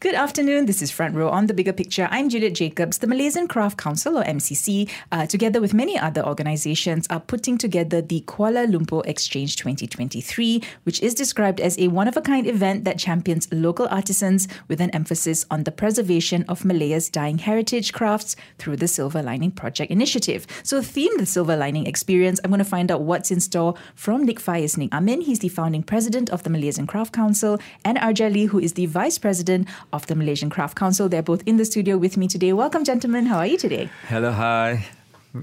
Good 0.00 0.14
afternoon. 0.14 0.64
This 0.64 0.80
is 0.80 0.90
Front 0.90 1.14
Row 1.14 1.28
on 1.28 1.46
the 1.46 1.52
Bigger 1.52 1.74
Picture. 1.74 2.08
I'm 2.10 2.30
Juliet 2.30 2.54
Jacobs. 2.54 2.96
The 2.96 3.06
Malaysian 3.06 3.46
Craft 3.46 3.76
Council, 3.76 4.16
or 4.16 4.24
MCC, 4.24 4.88
uh, 5.12 5.26
together 5.26 5.60
with 5.60 5.74
many 5.74 5.98
other 5.98 6.24
organizations, 6.24 7.06
are 7.10 7.20
putting 7.20 7.58
together 7.58 8.00
the 8.00 8.22
Kuala 8.22 8.66
Lumpur 8.66 9.04
Exchange 9.04 9.56
2023, 9.56 10.62
which 10.84 11.02
is 11.02 11.12
described 11.12 11.60
as 11.60 11.78
a 11.78 11.88
one 11.88 12.08
of 12.08 12.16
a 12.16 12.22
kind 12.22 12.46
event 12.46 12.84
that 12.84 12.98
champions 12.98 13.46
local 13.52 13.86
artisans 13.90 14.48
with 14.68 14.80
an 14.80 14.88
emphasis 14.92 15.44
on 15.50 15.64
the 15.64 15.70
preservation 15.70 16.46
of 16.48 16.64
Malaya's 16.64 17.10
dying 17.10 17.36
heritage 17.36 17.92
crafts 17.92 18.36
through 18.56 18.76
the 18.76 18.88
Silver 18.88 19.22
Lining 19.22 19.50
Project 19.50 19.92
initiative. 19.92 20.46
So, 20.62 20.80
theme 20.80 21.18
the 21.18 21.26
Silver 21.26 21.58
Lining 21.58 21.86
experience, 21.86 22.40
I'm 22.42 22.50
going 22.50 22.60
to 22.60 22.64
find 22.64 22.90
out 22.90 23.02
what's 23.02 23.30
in 23.30 23.40
store 23.40 23.74
from 23.94 24.24
Nik 24.24 24.40
Faiz 24.40 24.78
Nik 24.78 24.94
Amin. 24.94 25.20
He's 25.20 25.40
the 25.40 25.50
founding 25.50 25.82
president 25.82 26.30
of 26.30 26.42
the 26.42 26.48
Malaysian 26.48 26.86
Craft 26.86 27.12
Council, 27.12 27.58
and 27.84 27.98
Arja 27.98 28.32
Lee, 28.32 28.46
who 28.46 28.58
is 28.58 28.72
the 28.72 28.86
vice 28.86 29.18
president 29.18 29.68
of 29.92 30.06
the 30.06 30.14
Malaysian 30.14 30.50
Craft 30.50 30.76
Council. 30.76 31.08
They're 31.08 31.22
both 31.22 31.42
in 31.46 31.56
the 31.56 31.64
studio 31.64 31.96
with 31.98 32.16
me 32.16 32.28
today. 32.28 32.52
Welcome, 32.52 32.84
gentlemen. 32.84 33.26
How 33.26 33.38
are 33.38 33.46
you 33.46 33.58
today? 33.58 33.88
Hello, 34.08 34.32
hi. 34.32 34.86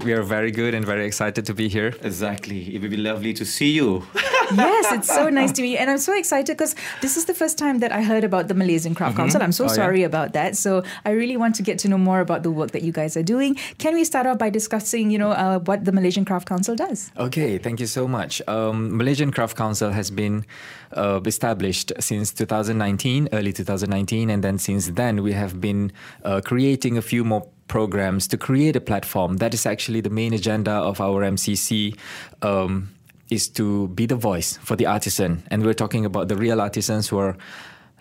We 0.04 0.12
are 0.12 0.22
very 0.22 0.50
good 0.50 0.74
and 0.74 0.84
very 0.84 1.06
excited 1.06 1.46
to 1.46 1.54
be 1.54 1.68
here. 1.68 1.94
Exactly. 2.02 2.74
It 2.74 2.82
would 2.82 2.90
be 2.90 2.96
lovely 2.96 3.32
to 3.34 3.44
see 3.44 3.70
you. 3.70 4.06
yes, 4.54 4.92
it's 4.92 5.08
so 5.08 5.28
nice 5.28 5.52
to 5.52 5.62
meet 5.62 5.72
you. 5.72 5.78
And 5.78 5.90
I'm 5.90 5.98
so 5.98 6.16
excited 6.16 6.56
because 6.56 6.74
this 7.00 7.16
is 7.16 7.24
the 7.26 7.34
first 7.34 7.58
time 7.58 7.78
that 7.80 7.92
I 7.92 8.02
heard 8.02 8.24
about 8.24 8.48
the 8.48 8.54
Malaysian 8.54 8.94
Craft 8.94 9.12
mm-hmm. 9.12 9.22
Council. 9.22 9.42
I'm 9.42 9.52
so 9.52 9.64
oh, 9.64 9.68
sorry 9.68 10.00
yeah? 10.00 10.06
about 10.06 10.32
that. 10.32 10.56
So 10.56 10.82
I 11.04 11.10
really 11.10 11.36
want 11.36 11.54
to 11.56 11.62
get 11.62 11.78
to 11.80 11.88
know 11.88 11.98
more 11.98 12.20
about 12.20 12.42
the 12.42 12.50
work 12.50 12.72
that 12.72 12.82
you 12.82 12.92
guys 12.92 13.16
are 13.16 13.22
doing. 13.22 13.56
Can 13.78 13.94
we 13.94 14.04
start 14.04 14.26
off 14.26 14.38
by 14.38 14.50
discussing, 14.50 15.10
you 15.10 15.18
know, 15.18 15.30
uh, 15.32 15.58
what 15.60 15.84
the 15.84 15.92
Malaysian 15.92 16.24
Craft 16.24 16.48
Council 16.48 16.74
does? 16.74 17.10
Okay, 17.16 17.58
thank 17.58 17.80
you 17.80 17.86
so 17.86 18.08
much. 18.08 18.42
Um, 18.48 18.96
Malaysian 18.96 19.30
Craft 19.30 19.56
Council 19.56 19.90
has 19.90 20.10
been 20.10 20.44
uh, 20.92 21.20
established 21.24 21.92
since 22.00 22.32
2019, 22.32 23.28
early 23.32 23.52
2019, 23.52 24.30
and 24.30 24.42
then 24.42 24.58
since 24.58 24.88
then 24.88 25.22
we 25.22 25.32
have 25.32 25.60
been 25.60 25.92
uh, 26.24 26.40
creating 26.44 26.96
a 26.98 27.02
few 27.02 27.24
more 27.24 27.46
programs 27.68 28.26
to 28.28 28.36
create 28.36 28.74
a 28.74 28.80
platform. 28.80 29.36
That 29.36 29.54
is 29.54 29.66
actually 29.66 30.00
the 30.00 30.10
main 30.10 30.32
agenda 30.32 30.72
of 30.72 31.00
our 31.00 31.22
MCC. 31.22 31.96
Um, 32.42 32.90
is 33.30 33.48
to 33.48 33.88
be 33.88 34.06
the 34.06 34.16
voice 34.16 34.58
for 34.62 34.76
the 34.76 34.86
artisan, 34.86 35.42
and 35.50 35.64
we're 35.64 35.74
talking 35.74 36.04
about 36.04 36.28
the 36.28 36.36
real 36.36 36.60
artisans 36.60 37.08
who 37.08 37.18
are 37.18 37.36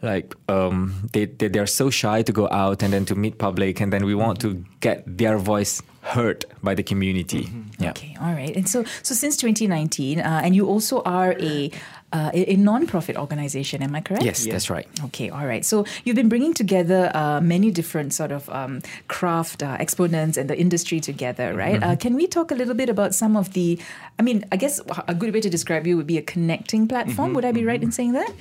like 0.02 0.36
um, 0.47 1.09
they, 1.14 1.25
they 1.25 1.47
they're 1.47 1.67
so 1.67 1.89
shy 1.89 2.22
to 2.22 2.31
go 2.31 2.47
out 2.50 2.84
and 2.84 2.94
then 2.94 3.06
to 3.06 3.16
meet 3.16 3.38
public, 3.38 3.81
and 3.81 3.92
then 3.92 4.06
we 4.06 4.16
want 4.16 4.39
to 4.42 4.64
get 4.80 5.03
their 5.06 5.38
voice 5.38 5.81
heard 6.02 6.45
by 6.64 6.73
the 6.73 6.84
community. 6.84 7.44
Mm-hmm. 7.44 7.84
Yeah. 7.84 7.89
Okay, 7.92 8.16
all 8.22 8.31
right. 8.31 8.56
And 8.56 8.67
so, 8.69 8.84
so 9.03 9.14
since 9.14 9.38
2019, 9.38 10.19
uh, 10.19 10.42
and 10.44 10.56
you 10.56 10.67
also 10.67 11.02
are 11.03 11.36
a 11.39 11.72
uh, 12.13 12.31
a, 12.33 12.53
a 12.53 12.55
non-profit 12.55 13.17
organization. 13.17 13.83
Am 13.83 13.95
I 13.95 14.02
correct? 14.02 14.23
Yes, 14.23 14.45
yeah. 14.45 14.53
that's 14.53 14.69
right. 14.69 14.88
Okay, 15.05 15.30
all 15.30 15.45
right. 15.45 15.66
So 15.66 15.86
you've 16.03 16.16
been 16.16 16.30
bringing 16.30 16.53
together 16.53 17.11
uh, 17.13 17.41
many 17.41 17.72
different 17.72 18.13
sort 18.13 18.31
of 18.31 18.50
um, 18.50 18.81
craft 19.08 19.63
uh, 19.63 19.77
exponents 19.80 20.38
and 20.38 20.50
the 20.50 20.58
industry 20.58 21.00
together, 21.00 21.53
right? 21.53 21.80
Mm-hmm. 21.80 21.91
Uh, 21.91 21.95
can 21.95 22.16
we 22.16 22.28
talk 22.28 22.52
a 22.52 22.55
little 22.55 22.75
bit 22.75 22.89
about 22.89 23.13
some 23.13 23.35
of 23.35 23.53
the? 23.53 23.80
I 24.19 24.22
mean, 24.22 24.45
I 24.52 24.55
guess 24.55 24.80
a 25.08 25.13
good 25.13 25.33
way 25.33 25.41
to 25.41 25.50
describe 25.50 25.85
you 25.85 25.97
would 25.97 26.08
be 26.08 26.17
a 26.17 26.22
connecting 26.23 26.88
platform. 26.88 27.30
Mm-hmm. 27.30 27.35
Would 27.35 27.45
I 27.45 27.52
be 27.52 27.66
right 27.66 27.81
in 27.81 27.91
saying 27.91 28.13
that? 28.13 28.31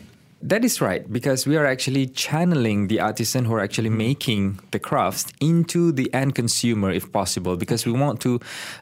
That 0.42 0.64
is 0.64 0.80
right, 0.80 1.10
because 1.10 1.46
we 1.46 1.56
are 1.56 1.64
actually 1.64 2.08
channeling 2.08 2.88
the 2.88 3.00
artisan 3.00 3.46
who 3.46 3.54
are 3.54 3.60
actually 3.60 3.88
making 3.88 4.60
the 4.70 4.78
crafts 4.78 5.32
into 5.40 5.92
the 5.92 6.12
end 6.12 6.34
consumer 6.34 6.92
if 6.92 7.10
possible, 7.10 7.56
because 7.56 7.86
we 7.86 7.92
want 7.92 8.20
to 8.20 8.38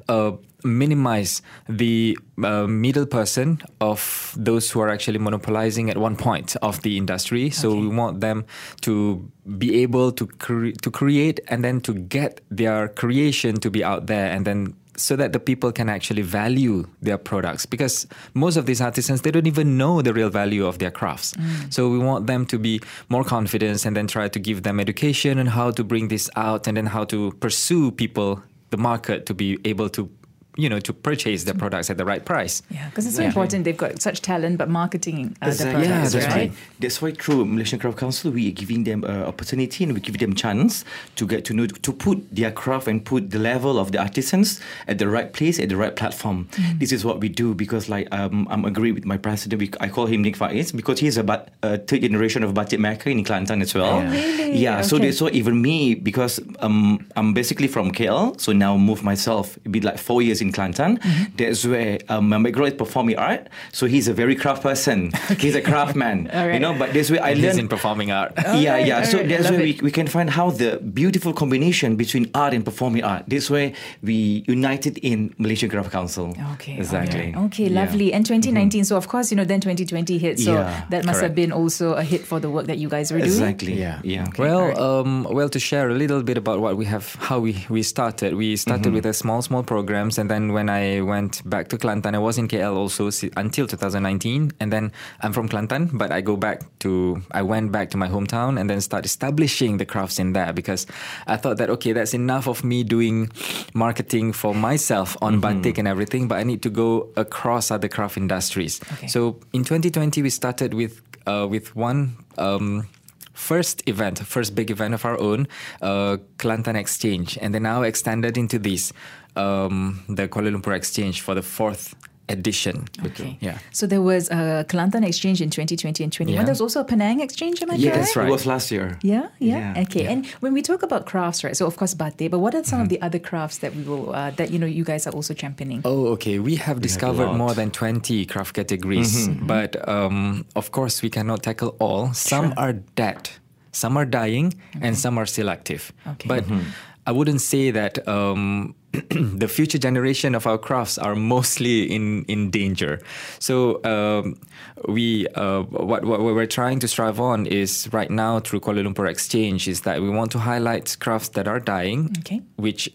uh, 0.08 0.32
minimize 0.64 1.42
the 1.68 2.18
uh, 2.42 2.66
middle 2.66 3.06
person 3.06 3.62
of 3.80 4.34
those 4.36 4.70
who 4.70 4.80
are 4.80 4.88
actually 4.88 5.18
monopolizing 5.18 5.90
at 5.90 5.98
one 5.98 6.16
point 6.16 6.56
of 6.62 6.82
the 6.82 6.96
industry. 6.96 7.50
So 7.50 7.70
okay. 7.70 7.80
we 7.80 7.88
want 7.88 8.20
them 8.20 8.46
to 8.80 9.30
be 9.58 9.82
able 9.82 10.10
to 10.12 10.26
cre- 10.26 10.70
to 10.70 10.90
create 10.90 11.40
and 11.48 11.62
then 11.62 11.80
to 11.83 11.92
get 11.92 12.40
their 12.50 12.89
creation 12.89 13.56
to 13.61 13.70
be 13.70 13.84
out 13.84 14.06
there 14.06 14.30
and 14.30 14.46
then 14.46 14.74
so 14.96 15.16
that 15.16 15.33
the 15.33 15.40
people 15.40 15.72
can 15.72 15.89
actually 15.89 16.22
value 16.22 16.86
their 17.02 17.18
products 17.18 17.66
because 17.66 18.06
most 18.33 18.56
of 18.56 18.66
these 18.66 18.80
artisans 18.80 19.22
they 19.22 19.30
don't 19.30 19.46
even 19.46 19.77
know 19.77 20.00
the 20.00 20.14
real 20.14 20.30
value 20.30 20.64
of 20.64 20.78
their 20.78 20.90
crafts 20.90 21.33
mm. 21.34 21.72
so 21.72 21.89
we 21.89 21.98
want 21.98 22.27
them 22.27 22.46
to 22.46 22.58
be 22.58 22.80
more 23.08 23.24
confident 23.24 23.84
and 23.84 23.96
then 23.96 24.06
try 24.06 24.28
to 24.28 24.39
give 24.39 24.62
them 24.62 24.78
education 24.78 25.39
on 25.39 25.46
how 25.46 25.70
to 25.70 25.83
bring 25.83 26.08
this 26.08 26.30
out 26.36 26.66
and 26.66 26.77
then 26.77 26.86
how 26.86 27.05
to 27.05 27.33
pursue 27.40 27.90
people 27.90 28.42
the 28.70 28.77
market 28.77 29.27
to 29.27 29.34
be 29.34 29.58
able 29.64 29.89
to 29.89 30.08
you 30.56 30.68
know 30.68 30.78
to 30.80 30.92
purchase 30.92 31.44
the 31.44 31.54
products 31.54 31.90
at 31.90 31.96
the 31.96 32.04
right 32.04 32.24
price. 32.24 32.62
Yeah, 32.70 32.88
because 32.88 33.06
it's 33.06 33.16
so 33.16 33.22
yeah. 33.22 33.28
important. 33.28 33.64
They've 33.64 33.76
got 33.76 34.00
such 34.00 34.22
talent, 34.22 34.58
but 34.58 34.68
marketing 34.68 35.36
uh, 35.42 35.48
exactly. 35.48 35.82
the 35.82 35.88
products, 35.88 36.14
yeah, 36.14 36.20
that's 36.20 36.34
right? 36.34 36.50
right? 36.50 36.52
That's 36.80 37.02
why 37.02 37.10
through 37.12 37.44
Malaysian 37.46 37.78
Craft 37.78 37.98
Council, 37.98 38.30
we 38.30 38.48
are 38.48 38.52
giving 38.52 38.84
them 38.84 39.04
an 39.04 39.22
opportunity 39.22 39.84
and 39.84 39.92
we 39.92 40.00
give 40.00 40.18
them 40.18 40.34
chance 40.34 40.84
to 41.16 41.26
get 41.26 41.44
to 41.46 41.54
know 41.54 41.66
to 41.66 41.92
put 41.92 42.34
their 42.34 42.52
craft 42.52 42.88
and 42.88 43.04
put 43.04 43.30
the 43.30 43.38
level 43.38 43.78
of 43.78 43.92
the 43.92 43.98
artisans 43.98 44.60
at 44.86 44.98
the 44.98 45.08
right 45.08 45.32
place 45.32 45.58
at 45.58 45.68
the 45.68 45.76
right 45.76 45.96
platform. 45.96 46.48
Mm. 46.52 46.78
This 46.78 46.92
is 46.92 47.04
what 47.04 47.20
we 47.20 47.28
do 47.28 47.54
because 47.54 47.88
like 47.88 48.08
um, 48.12 48.46
I'm 48.50 48.64
agree 48.64 48.92
with 48.92 49.04
my 49.04 49.16
president. 49.16 49.60
We, 49.60 49.70
I 49.80 49.88
call 49.88 50.06
him 50.06 50.22
Nik 50.22 50.36
Faiz 50.36 50.74
because 50.74 51.00
he's 51.00 51.16
a 51.16 51.24
but, 51.24 51.50
uh, 51.62 51.78
third 51.78 52.02
generation 52.02 52.42
of 52.44 52.54
batik 52.54 52.80
maker 52.80 53.10
in 53.10 53.24
Kelantan 53.24 53.62
as 53.62 53.74
well. 53.74 53.98
Oh, 53.98 54.10
really? 54.10 54.56
Yeah. 54.56 54.78
Okay. 54.78 54.88
So 54.88 54.98
that's 54.98 55.20
why 55.20 55.30
even 55.30 55.60
me 55.60 55.94
because 55.94 56.40
um, 56.60 57.06
I'm 57.16 57.34
basically 57.34 57.68
from 57.68 57.92
KL, 57.92 58.40
so 58.40 58.52
now 58.52 58.76
move 58.76 59.02
myself. 59.02 59.56
It'd 59.58 59.72
be 59.72 59.80
like 59.80 59.98
four 59.98 60.22
years 60.22 60.40
in 60.44 60.52
Kelantan. 60.52 60.98
Mm-hmm. 60.98 61.36
That's 61.36 61.64
where 61.64 61.98
um, 62.08 62.28
my 62.28 62.42
background 62.42 62.72
is 62.72 62.78
performing 62.78 63.16
art. 63.16 63.48
So 63.72 63.86
he's 63.86 64.08
a 64.08 64.14
very 64.14 64.36
craft 64.36 64.62
person. 64.62 65.10
Okay. 65.30 65.34
He's 65.44 65.55
a 65.55 65.60
craftsman. 65.60 66.30
right. 66.32 66.55
You 66.55 66.60
know, 66.60 66.74
but 66.78 66.94
that's 66.94 67.10
where 67.10 67.22
I 67.22 67.34
learned 67.34 67.58
in 67.58 67.68
performing 67.68 68.10
art. 68.10 68.32
yeah, 68.36 68.72
right, 68.72 68.86
yeah. 68.86 69.02
So 69.02 69.18
right. 69.18 69.28
that's 69.28 69.50
where 69.50 69.60
we, 69.60 69.78
we 69.83 69.90
can 69.90 70.06
find 70.06 70.30
how 70.30 70.50
the 70.50 70.78
beautiful 70.78 71.33
combination 71.33 71.96
between 71.96 72.30
art 72.34 72.54
and 72.54 72.64
performing 72.64 73.04
art. 73.04 73.24
This 73.27 73.50
way 73.50 73.74
we 74.02 74.44
united 74.46 74.98
in 74.98 75.34
Malaysian 75.38 75.68
Craft 75.70 75.90
Council. 75.90 76.34
Okay. 76.54 76.77
Exactly. 76.78 77.34
Okay, 77.36 77.68
lovely. 77.68 78.10
Yeah. 78.10 78.16
And 78.16 78.27
2019. 78.27 78.80
Mm-hmm. 78.80 78.84
So 78.86 78.96
of 78.96 79.08
course, 79.08 79.30
you 79.30 79.36
know, 79.36 79.44
then 79.44 79.60
2020 79.60 80.18
hit. 80.18 80.38
So 80.40 80.54
yeah, 80.54 80.84
that 80.90 81.04
must 81.04 81.20
correct. 81.20 81.30
have 81.30 81.34
been 81.34 81.52
also 81.52 81.94
a 81.94 82.02
hit 82.02 82.22
for 82.22 82.40
the 82.40 82.50
work 82.50 82.66
that 82.66 82.78
you 82.78 82.88
guys 82.88 83.12
were 83.12 83.18
doing. 83.18 83.30
Exactly. 83.30 83.74
Yeah. 83.78 84.00
Yeah. 84.02 84.28
Okay. 84.28 84.42
Well, 84.42 84.80
um, 84.80 85.24
well, 85.24 85.48
to 85.48 85.58
share 85.58 85.90
a 85.90 85.94
little 85.94 86.22
bit 86.22 86.38
about 86.38 86.60
what 86.60 86.77
we 86.77 86.86
have, 86.86 87.14
how 87.16 87.38
we 87.40 87.64
we 87.68 87.83
started. 87.83 88.34
We 88.34 88.56
started 88.56 88.86
mm-hmm. 88.86 88.94
with 88.94 89.06
a 89.06 89.12
small, 89.12 89.42
small 89.42 89.62
programs, 89.62 90.18
and 90.18 90.30
then 90.34 90.52
when 90.52 90.68
I 90.68 91.00
went 91.00 91.48
back 91.48 91.68
to 91.68 91.78
Kelantan. 91.78 92.14
I 92.14 92.18
was 92.18 92.36
in 92.39 92.48
KL 92.48 92.77
also 92.77 93.11
until 93.36 93.67
2019, 93.67 94.52
and 94.61 94.72
then 94.72 94.92
I'm 95.20 95.33
from 95.33 95.48
Kelantan, 95.48 95.96
but 95.96 96.11
I 96.11 96.20
go 96.20 96.36
back 96.36 96.62
to 96.80 97.22
I 97.30 97.42
went 97.42 97.70
back 97.70 97.90
to 97.90 97.96
my 97.96 98.08
hometown 98.08 98.58
and 98.58 98.68
then 98.68 98.80
start 98.80 99.05
establishing 99.05 99.78
the 99.78 99.86
crafts 99.86 100.18
in 100.18 100.33
there 100.33 100.52
because 100.52 100.86
I 101.27 101.36
thought 101.36 101.58
that 101.58 101.70
okay, 101.70 101.92
that's 101.92 102.14
enough 102.14 102.48
of 102.48 102.64
me 102.64 102.83
doing 102.83 103.30
marketing 103.74 104.33
for 104.33 104.55
myself 104.55 105.17
on 105.22 105.34
mm-hmm. 105.34 105.62
batik 105.62 105.78
and 105.78 105.89
everything, 105.89 106.28
but 106.28 106.39
I 106.39 106.42
need 106.42 106.62
to 106.62 106.70
go 106.70 107.08
across 107.16 107.70
other 107.70 107.89
craft 107.89 108.16
industries. 108.16 108.80
Okay. 108.95 109.06
So 109.06 109.39
in 109.52 109.62
2020, 109.64 110.22
we 110.22 110.30
started 110.30 110.74
with 110.74 111.01
uh, 111.27 111.46
with 111.48 111.77
one. 111.77 112.16
Um, 112.36 112.89
first 113.34 113.83
event, 113.89 114.18
first 114.20 114.55
big 114.55 114.70
event 114.70 114.95
of 114.95 115.05
our 115.05 115.18
own, 115.18 115.46
uh, 115.83 116.16
Kelantan 116.39 116.77
Exchange, 116.77 117.36
and 117.42 117.52
then 117.52 117.64
now 117.64 117.83
extended 117.83 118.39
into 118.39 118.58
this 118.58 118.92
um, 119.36 120.02
the 120.08 120.28
Kuala 120.28 120.55
Lumpur 120.55 120.74
Exchange 120.74 121.20
for 121.20 121.34
the 121.34 121.42
fourth 121.42 121.95
edition. 122.28 122.86
Okay. 123.05 123.36
Yeah. 123.40 123.58
So 123.72 123.86
there 123.86 124.00
was 124.00 124.30
a 124.30 124.64
Kelantan 124.68 125.06
exchange 125.06 125.40
in 125.40 125.50
2020 125.50 126.05
and 126.05 126.12
21. 126.12 126.34
Yeah. 126.34 126.45
There 126.45 126.52
was 126.52 126.61
also 126.61 126.80
a 126.80 126.84
Penang 126.84 127.20
exchange, 127.20 127.62
am 127.62 127.70
I 127.70 127.74
yeah, 127.74 127.90
correct? 127.90 128.05
that's 128.05 128.17
right. 128.17 128.28
It 128.28 128.31
was 128.31 128.46
last 128.46 128.70
year. 128.70 128.99
Yeah, 129.02 129.28
yeah. 129.38 129.75
yeah. 129.75 129.82
Okay. 129.82 130.05
Yeah. 130.05 130.11
And 130.11 130.26
when 130.40 130.55
we 130.55 130.62
talk 130.62 130.82
about 130.82 131.06
crafts, 131.06 131.44
right? 131.44 131.56
So 131.56 131.67
of 131.67 131.76
course 131.76 131.94
batik, 131.94 132.31
but 132.31 132.38
what 132.38 132.55
are 132.55 132.64
some 132.64 132.78
mm-hmm. 132.78 132.82
of 132.82 132.88
the 132.88 133.02
other 133.02 133.19
crafts 133.19 133.58
that 133.58 133.75
we 133.75 133.82
will 133.82 134.14
uh, 134.14 134.31
that 134.32 134.50
you 134.50 134.58
know 134.58 134.67
you 134.67 134.84
guys 134.84 135.06
are 135.06 135.12
also 135.12 135.34
championing? 135.34 135.82
Oh, 135.84 136.06
okay. 136.14 136.38
We 136.38 136.56
have 136.56 136.76
we 136.76 136.82
discovered 136.82 137.26
have 137.26 137.37
more 137.37 137.55
than 137.55 137.70
20 137.70 138.25
craft 138.26 138.54
categories, 138.54 139.28
mm-hmm. 139.28 139.46
but 139.46 139.86
um, 139.88 140.46
of 140.56 140.70
course 140.72 141.02
we 141.02 141.10
cannot 141.10 141.42
tackle 141.42 141.76
all. 141.78 142.12
Some 142.14 142.46
sure. 142.46 142.58
are 142.58 142.72
dead. 142.72 143.31
Some 143.72 143.96
are 143.96 144.06
dying, 144.06 144.54
okay. 144.76 144.86
and 144.86 144.96
some 144.96 145.19
are 145.19 145.26
still 145.26 145.50
active. 145.50 145.92
Okay. 146.06 146.28
But 146.28 146.44
mm-hmm. 146.44 146.70
I 147.06 147.12
wouldn't 147.12 147.40
say 147.40 147.70
that 147.70 148.06
um, 148.08 148.74
the 149.10 149.48
future 149.48 149.78
generation 149.78 150.34
of 150.34 150.46
our 150.46 150.58
crafts 150.58 150.96
are 150.98 151.14
mostly 151.14 151.82
in, 151.90 152.24
in 152.24 152.50
danger. 152.50 153.00
So 153.38 153.82
um, 153.84 154.40
we 154.88 155.26
uh, 155.28 155.62
what, 155.62 156.04
what 156.04 156.20
we're 156.20 156.46
trying 156.46 156.78
to 156.80 156.88
strive 156.88 157.20
on 157.20 157.46
is 157.46 157.88
right 157.92 158.10
now 158.10 158.40
through 158.40 158.60
Kuala 158.60 158.86
Lumpur 158.86 159.08
Exchange 159.08 159.68
is 159.68 159.82
that 159.82 160.00
we 160.00 160.08
want 160.08 160.32
to 160.32 160.38
highlight 160.38 160.96
crafts 161.00 161.30
that 161.30 161.46
are 161.46 161.60
dying, 161.60 162.14
okay. 162.20 162.40
which 162.56 162.90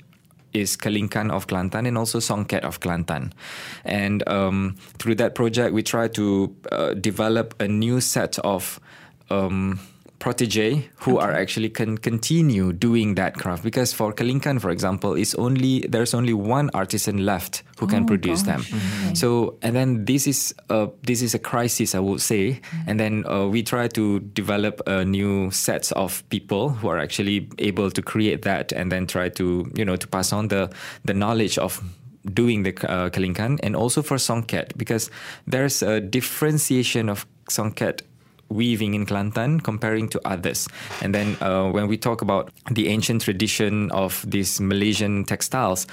is 0.53 0.75
Kelingkan 0.75 1.31
of 1.31 1.45
Kelantan 1.45 1.87
and 1.87 1.97
also 1.97 2.19
Songket 2.19 2.61
of 2.61 2.79
Kelantan. 2.79 3.31
And 3.85 4.27
um, 4.27 4.77
through 4.97 5.15
that 5.15 5.35
project, 5.35 5.73
we 5.73 5.83
try 5.83 6.07
to 6.09 6.55
uh, 6.71 6.93
develop 6.95 7.53
a 7.61 7.67
new 7.67 8.01
set 8.01 8.39
of 8.39 8.79
um, 9.29 9.79
protege 10.19 10.89
who 10.97 11.17
are 11.17 11.31
actually 11.31 11.69
can 11.69 11.97
continue 11.97 12.73
doing 12.73 13.15
that 13.15 13.35
craft. 13.35 13.63
Because 13.63 13.93
for 13.93 14.11
Kelingkan 14.13 14.59
for 14.59 14.69
example 14.69 15.13
is 15.15 15.33
only 15.35 15.79
there's 15.89 16.13
only 16.13 16.33
one 16.33 16.69
artisan 16.73 17.25
left 17.25 17.63
who 17.79 17.87
can 17.87 18.03
Oh, 18.03 18.07
produce 18.07 18.43
gosh. 18.43 18.69
them 18.69 19.15
so 19.15 19.55
and 19.61 19.75
then 19.75 20.05
this 20.05 20.27
is 20.27 20.53
a 20.69 20.89
this 21.07 21.21
is 21.21 21.33
a 21.33 21.39
crisis 21.39 21.95
I 21.95 21.99
would 21.99 22.21
say. 22.21 22.59
And 22.87 22.99
then 22.99 23.23
uh, 23.25 23.47
we 23.47 23.63
try 23.63 23.87
to 23.87 24.19
develop 24.19 24.81
a 24.87 25.05
new 25.05 25.51
sets 25.51 25.91
of 25.93 26.23
people 26.29 26.69
who 26.69 26.89
are 26.89 26.99
actually 26.99 27.47
able 27.57 27.89
to 27.91 28.01
create 28.01 28.41
that 28.43 28.71
and 28.73 28.91
then 28.91 29.07
try 29.07 29.29
to 29.29 29.71
you 29.75 29.85
know 29.85 29.95
to 29.95 30.07
pass 30.07 30.33
on 30.33 30.49
the 30.49 30.69
the 31.05 31.13
knowledge 31.13 31.57
of 31.57 31.81
doing 32.33 32.63
the 32.63 32.71
uh, 32.91 33.09
Kelingkan 33.09 33.59
and 33.63 33.75
also 33.75 34.01
for 34.01 34.17
Songket 34.17 34.75
because 34.77 35.09
there's 35.47 35.81
a 35.81 36.01
differentiation 36.01 37.09
of 37.09 37.25
Songket 37.49 38.01
weaving 38.49 38.93
in 38.93 39.05
Kelantan 39.05 39.63
comparing 39.63 40.09
to 40.09 40.21
others. 40.25 40.67
And 41.01 41.13
then 41.13 41.37
uh, 41.41 41.69
when 41.69 41.87
we 41.87 41.97
talk 41.97 42.21
about 42.21 42.51
the 42.71 42.87
ancient 42.89 43.21
tradition 43.21 43.91
of 43.91 44.25
these 44.27 44.59
Malaysian 44.59 45.23
textiles, 45.23 45.87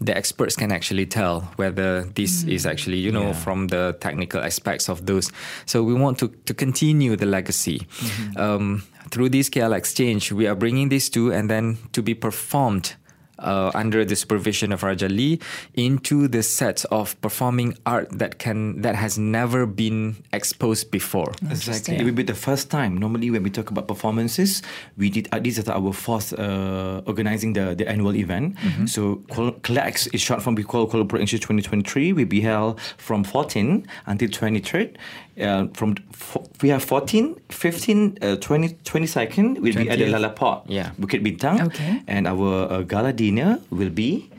the 0.00 0.16
experts 0.16 0.56
can 0.56 0.72
actually 0.72 1.06
tell 1.06 1.40
whether 1.56 2.04
this 2.04 2.44
is 2.44 2.66
actually, 2.66 2.98
you 2.98 3.10
know, 3.10 3.32
from 3.32 3.68
the 3.68 3.96
technical 4.00 4.40
aspects 4.40 4.88
of 4.88 5.06
those. 5.06 5.32
So 5.64 5.82
we 5.82 5.94
want 5.94 6.18
to, 6.18 6.28
to 6.28 6.54
continue 6.54 7.16
the 7.16 7.26
legacy. 7.26 7.86
Um, 8.36 8.82
through 9.10 9.30
this 9.30 9.48
KL 9.48 9.74
exchange, 9.74 10.32
we 10.32 10.46
are 10.46 10.54
bringing 10.54 10.88
these 10.90 11.08
two 11.08 11.32
and 11.32 11.48
then 11.48 11.78
to 11.92 12.02
be 12.02 12.14
performed 12.14 12.94
uh, 13.38 13.70
under 13.74 14.04
the 14.04 14.16
supervision 14.16 14.72
of 14.72 14.82
Arja 14.82 15.08
Lee 15.08 15.38
into 15.74 16.28
the 16.28 16.42
sets 16.42 16.84
of 16.86 17.20
performing 17.20 17.76
art 17.86 18.08
that 18.18 18.38
can 18.38 18.80
that 18.82 18.94
has 18.94 19.18
never 19.18 19.66
been 19.66 20.16
exposed 20.32 20.90
before. 20.90 21.32
Exactly. 21.50 21.96
It 21.96 22.04
will 22.04 22.12
be 22.12 22.22
the 22.22 22.34
first 22.34 22.70
time. 22.70 22.96
Normally, 22.96 23.30
when 23.30 23.42
we 23.42 23.50
talk 23.50 23.70
about 23.70 23.88
performances, 23.88 24.62
we 24.96 25.10
did. 25.10 25.28
Uh, 25.32 25.38
this 25.38 25.58
is 25.58 25.68
our 25.68 25.92
fourth 25.92 26.32
uh, 26.38 27.02
organizing 27.06 27.52
the, 27.52 27.74
the 27.74 27.88
annual 27.88 28.14
event. 28.16 28.56
So, 28.86 29.16
Kuala- 29.30 29.60
KLEX 29.60 30.12
is 30.14 30.20
short 30.20 30.42
from 30.42 30.54
we 30.54 30.62
call 30.64 30.86
Kuala 30.88 31.04
Lumpur 31.06 31.20
Exchange 31.20 31.42
2023. 31.42 32.12
We 32.12 32.24
be 32.24 32.40
held 32.40 32.80
from 32.96 33.24
14 33.24 33.86
until 34.06 34.28
23rd. 34.28 34.96
Uh, 35.40 35.66
from 35.74 35.94
f- 36.12 36.38
we 36.62 36.70
have 36.70 36.82
14, 36.82 37.36
15, 37.50 38.18
uh, 38.22 38.36
20, 38.36 38.68
22nd 38.84 39.58
will 39.60 39.74
be 39.74 39.90
at 39.90 39.98
the 39.98 40.04
20th. 40.06 40.10
Lala 40.12 40.30
Port, 40.30 40.62
Yeah. 40.66 40.90
Bukit 40.98 41.22
Bintang. 41.22 41.66
Okay. 41.66 42.02
And 42.06 42.26
our 42.26 42.72
uh, 42.72 42.82
gala 42.82 43.12
dinner 43.12 43.60
will 43.70 43.90
be 43.90 44.30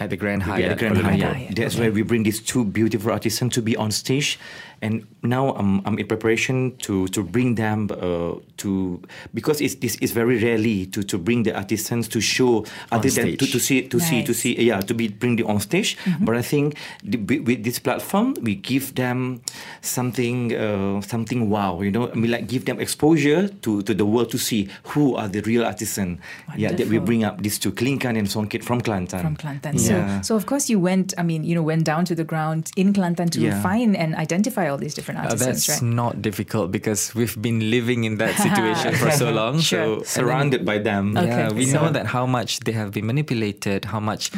At 0.00 0.10
the 0.10 0.16
Grand 0.16 0.42
yeah, 0.42 0.48
Hyatt. 0.48 0.68
the 0.70 0.76
Grand 0.76 0.98
Hyatt. 0.98 1.36
Hyatt. 1.36 1.56
That's 1.56 1.78
where 1.78 1.92
we 1.92 2.02
bring 2.02 2.24
these 2.24 2.40
two 2.40 2.64
beautiful 2.64 3.12
artisans 3.12 3.52
to 3.54 3.62
be 3.62 3.76
on 3.76 3.90
stage, 3.92 4.38
and 4.82 5.06
now 5.22 5.54
I'm, 5.54 5.80
I'm 5.86 5.98
in 5.98 6.06
preparation 6.06 6.76
to 6.78 7.06
to 7.08 7.22
bring 7.22 7.54
them 7.54 7.88
uh, 7.90 8.34
to 8.58 9.00
because 9.32 9.60
it's 9.60 9.76
this 9.76 9.96
is 10.02 10.10
very 10.12 10.38
rarely 10.42 10.86
to 10.86 11.02
to 11.04 11.18
bring 11.18 11.44
the 11.44 11.54
artisans 11.54 12.08
to 12.08 12.20
show 12.20 12.64
other 12.90 13.08
than 13.08 13.36
to, 13.36 13.46
to 13.46 13.58
see 13.58 13.86
to 13.88 13.98
see 14.00 14.22
to 14.24 14.34
see 14.34 14.60
yeah 14.60 14.80
to 14.80 14.94
be 14.94 15.08
bring 15.08 15.36
them 15.36 15.46
on 15.46 15.60
stage. 15.60 15.96
But 16.20 16.36
I 16.36 16.42
think 16.42 16.76
the, 17.04 17.18
with 17.18 17.46
with 17.46 17.64
this 17.64 17.78
platform 17.78 18.34
we 18.42 18.54
give 18.56 18.94
them 18.94 19.40
something 19.80 20.54
uh, 20.54 21.00
something 21.02 21.48
wow 21.50 21.80
you 21.80 21.90
know 21.90 22.10
I 22.10 22.14
mean 22.14 22.30
like 22.30 22.46
give 22.48 22.64
them 22.64 22.80
exposure 22.80 23.48
to 23.48 23.82
to 23.82 23.94
the 23.94 24.04
world 24.04 24.30
to 24.30 24.38
see 24.38 24.68
who 24.92 25.14
are 25.16 25.28
the 25.28 25.40
real 25.42 25.64
artisan. 25.64 26.18
Yeah, 26.56 26.72
that 26.72 26.88
we 26.88 26.98
bring 26.98 27.24
up 27.24 27.42
these 27.42 27.58
two 27.58 27.72
Kelingkan 27.72 28.18
and 28.18 28.26
Songket 28.26 28.62
from 28.64 28.80
Kelantan. 28.80 29.22
from 29.22 29.36
Kelantan. 29.36 29.74
Yeah. 29.74 30.20
So, 30.20 30.34
so 30.34 30.36
of 30.36 30.46
course 30.46 30.68
you 30.68 30.78
went. 30.78 31.14
I 31.16 31.22
mean, 31.22 31.44
you 31.44 31.54
know, 31.54 31.62
went 31.62 31.84
down 31.84 32.04
to 32.06 32.14
the 32.14 32.24
ground 32.24 32.70
in 32.76 32.92
Kelantan 32.92 33.30
to 33.30 33.40
Yeah. 33.40 33.62
find 33.62 33.96
and 33.96 34.14
identify 34.14 34.68
all 34.72 34.78
these 34.80 34.94
different 34.96 35.20
Uh, 35.20 35.34
that's 35.36 35.68
right? 35.68 35.82
not 35.82 36.22
difficult 36.22 36.72
because 36.72 37.14
we've 37.14 37.36
been 37.40 37.60
living 37.70 38.04
in 38.08 38.16
that 38.18 38.34
situation 38.46 38.94
for 38.96 39.10
so 39.12 39.30
long. 39.30 39.60
Sure. 39.60 40.00
So 40.00 40.20
surrounded 40.20 40.64
by 40.64 40.78
them. 40.80 41.12
Okay. 41.16 41.28
Yeah, 41.28 41.52
we 41.52 41.66
so- 41.66 41.76
know 41.78 41.88
that 41.92 42.06
how 42.16 42.24
much 42.26 42.60
they 42.66 42.72
have 42.72 42.90
been 42.96 43.06
manipulated, 43.06 43.84
how 43.84 44.00
much 44.00 44.30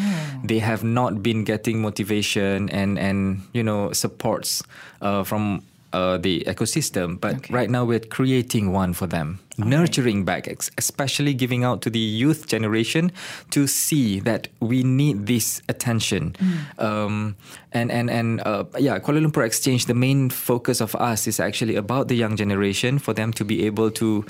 they 0.44 0.58
have 0.60 0.82
not 0.82 1.22
been 1.22 1.44
getting 1.44 1.80
motivation 1.80 2.68
and 2.70 2.98
and 2.98 3.40
you 3.54 3.62
know 3.62 3.92
supports 3.92 4.62
uh, 5.00 5.22
from 5.24 5.62
uh, 5.94 6.18
the 6.18 6.42
ecosystem. 6.50 7.16
But 7.20 7.34
Okay. 7.46 7.54
right 7.54 7.70
now 7.70 7.84
we're 7.86 8.02
creating 8.18 8.72
one 8.74 8.92
for 8.94 9.06
them, 9.06 9.38
nurturing 9.56 10.24
back, 10.24 10.46
especially 10.78 11.34
giving 11.34 11.64
out 11.64 11.82
to 11.82 11.90
the 11.90 11.98
youth 11.98 12.46
generation 12.46 13.12
to 13.50 13.66
see 13.66 14.20
that 14.20 14.48
we 14.60 14.82
need 14.82 15.26
this 15.26 15.62
attention. 15.68 16.34
Um, 16.78 17.36
and 17.72 17.90
and 17.90 18.10
and 18.10 18.40
uh, 18.46 18.64
yeah, 18.78 18.98
Kuala 18.98 19.20
Lumpur 19.24 19.44
Exchange. 19.44 19.86
The 19.86 19.94
main 19.94 20.30
focus 20.30 20.80
of 20.80 20.94
us 20.94 21.26
is 21.26 21.40
actually 21.40 21.76
about 21.76 22.08
the 22.08 22.14
young 22.14 22.36
generation 22.36 22.98
for 22.98 23.12
them 23.14 23.32
to 23.32 23.44
be 23.44 23.66
able 23.66 23.90
to 23.92 24.24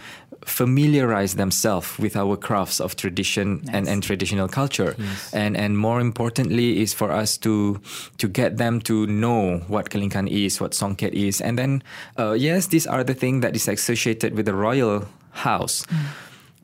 familiarize 0.44 1.34
themselves 1.36 1.98
with 1.98 2.16
our 2.16 2.36
crafts 2.36 2.80
of 2.80 2.96
tradition 2.96 3.62
and, 3.72 3.84
Nice. 3.86 3.92
and 3.92 4.02
traditional 4.02 4.48
culture 4.48 4.94
and 5.32 5.56
and 5.56 5.78
more 5.78 6.00
importantly 6.00 6.80
is 6.82 6.92
for 6.92 7.10
us 7.10 7.38
to 7.38 7.80
to 8.18 8.28
get 8.28 8.58
them 8.58 8.80
to 8.80 9.06
know 9.06 9.58
what 9.68 9.88
Kelingkan 9.90 10.28
is 10.28 10.60
what 10.60 10.72
Songket 10.72 11.12
is 11.12 11.40
and 11.40 11.58
then 11.58 11.82
uh, 12.18 12.32
yes 12.32 12.66
these 12.68 12.86
are 12.86 13.02
the 13.04 13.14
things 13.14 13.40
that 13.42 13.56
is 13.56 13.68
associated 13.68 14.34
with 14.36 14.44
the 14.46 14.54
royal 14.54 15.06
house. 15.34 15.86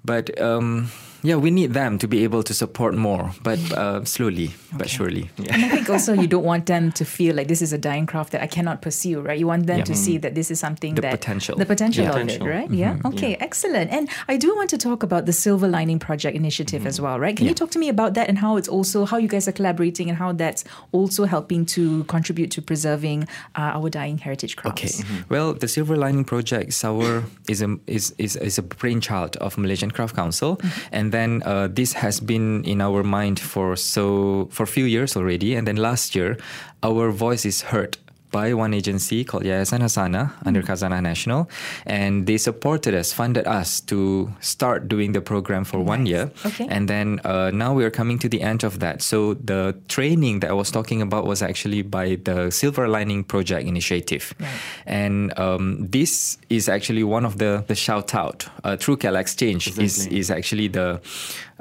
But 0.05 0.40
um, 0.40 0.90
yeah 1.22 1.37
we 1.37 1.50
need 1.50 1.72
them 1.72 1.99
to 1.99 2.06
be 2.08 2.25
able 2.25 2.43
to 2.43 2.55
support 2.55 2.94
more 2.94 3.32
but 3.43 3.58
uh, 3.72 4.05
slowly 4.05 4.50
but 4.76 4.88
surely 4.88 5.31
And 5.50 5.64
I 5.64 5.69
think 5.69 5.90
also 5.90 6.12
you 6.12 6.26
don't 6.26 6.44
want 6.44 6.67
them 6.67 6.93
to 6.93 7.05
feel 7.05 7.34
like 7.34 7.49
this 7.49 7.62
is 7.62 7.72
a 7.72 7.78
dying 7.78 8.06
craft 8.06 8.32
that 8.32 8.43
I 8.43 8.46
cannot 8.46 8.82
pursue, 8.82 9.20
right? 9.20 9.38
You 9.38 9.46
want 9.46 9.67
them 9.67 9.78
Yeah. 9.78 9.84
to 9.84 9.94
see 9.94 10.17
mm. 10.19 10.22
that 10.22 10.34
this 10.34 10.50
is 10.50 10.61
something 10.61 10.94
The 10.94 11.02
that 11.02 11.11
potential. 11.20 11.56
the 11.56 11.67
potential 11.67 12.05
Yeah. 12.05 12.11
of 12.11 12.17
Potential. 12.17 12.46
it, 12.46 12.50
right? 12.50 12.70
Yeah. 12.70 12.94
Mm-hmm. 12.94 13.06
Okay, 13.08 13.37
excellent. 13.40 13.90
And 13.90 14.08
I 14.28 14.37
do 14.37 14.55
want 14.55 14.70
to 14.70 14.78
talk 14.78 15.02
about 15.02 15.26
the 15.26 15.32
Silver 15.32 15.69
Lining 15.69 15.99
Project 15.99 16.37
initiative 16.37 16.87
as 16.87 16.96
mm-hmm. 16.96 17.05
well, 17.05 17.19
right? 17.20 17.37
Can 17.37 17.46
you 17.46 17.55
talk 17.55 17.70
to 17.72 17.78
me 17.78 17.88
about 17.88 18.14
that 18.14 18.28
and 18.28 18.38
how 18.38 18.56
it's 18.56 18.69
also 18.69 19.05
how 19.05 19.17
you 19.19 19.28
guys 19.28 19.49
are 19.49 19.52
collaborating 19.52 20.08
and 20.08 20.19
how 20.19 20.32
that's 20.32 20.62
also 20.93 21.25
helping 21.25 21.67
to 21.76 22.05
contribute 22.05 22.50
to 22.52 22.62
preserving 22.62 23.25
uh, 23.58 23.76
our 23.76 23.90
dying 23.90 24.19
heritage 24.19 24.56
crafts? 24.56 24.81
Okay. 24.81 24.93
Mm-hmm. 24.93 25.34
Well, 25.34 25.55
the 25.55 25.69
Silver 25.69 25.96
Lining 25.96 26.25
Project 26.25 26.69
is 26.69 26.84
our 26.84 27.25
is 27.49 27.62
a 27.62 27.76
is 27.87 28.14
is, 28.19 28.37
is 28.37 28.58
a 28.58 28.62
brainchild 28.62 29.37
of 29.37 29.58
Malaysian 29.58 29.90
Craft 29.90 30.14
Council, 30.14 30.61
and 30.93 31.10
then 31.12 31.43
uh, 31.45 31.69
this 31.69 31.93
has 31.95 32.21
been 32.21 32.65
in 32.65 32.81
our 32.81 33.03
mind 33.03 33.41
for 33.41 33.77
so 33.77 34.49
for 34.51 34.65
a 34.65 34.67
few 34.67 34.85
years 34.85 35.17
already, 35.17 35.55
and 35.55 35.67
then 35.67 35.77
last 35.77 36.15
year, 36.15 36.37
our 36.83 37.11
voice 37.11 37.45
is 37.45 37.62
heard 37.62 37.97
by 38.31 38.55
one 38.55 38.73
agency 38.75 39.25
called 39.25 39.44
Yayasan 39.44 39.81
Hasanah 39.81 40.32
under 40.47 40.62
Khazanah 40.62 41.00
Nasional, 41.00 41.49
and 41.87 42.27
they 42.27 42.37
supported 42.38 42.94
us, 42.94 43.12
funded 43.12 43.47
us 43.47 43.81
to 43.82 44.31
start 44.41 44.88
doing 44.88 45.12
the 45.12 45.21
program 45.21 45.65
for 45.65 45.81
one 45.81 46.06
year, 46.06 46.31
Okay. 46.47 46.67
and 46.71 46.88
then 46.88 47.21
uh, 47.25 47.50
now 47.53 47.75
we 47.75 47.85
are 47.85 47.91
coming 47.91 48.19
to 48.19 48.29
the 48.29 48.41
end 48.43 48.65
of 48.65 48.79
that. 48.81 49.03
So 49.03 49.35
the 49.35 49.77
training 49.88 50.41
that 50.41 50.50
I 50.50 50.55
was 50.55 50.71
talking 50.71 51.03
about 51.03 51.27
was 51.27 51.43
actually 51.43 51.82
by 51.82 52.17
the 52.25 52.50
Silver 52.50 52.88
Lining 52.88 53.25
Project 53.25 53.67
Initiative, 53.67 54.35
Right. 54.38 54.49
and 54.87 55.37
um, 55.39 55.87
this 55.91 56.39
is 56.49 56.69
actually 56.69 57.05
one 57.05 57.25
of 57.25 57.39
the 57.39 57.65
the 57.67 57.75
shout 57.75 58.15
out 58.15 58.46
uh, 58.65 58.77
through 58.77 58.96
KL 58.99 59.19
Exchange 59.19 59.77
is 59.79 60.06
is 60.06 60.31
actually 60.31 60.69
the. 60.69 61.01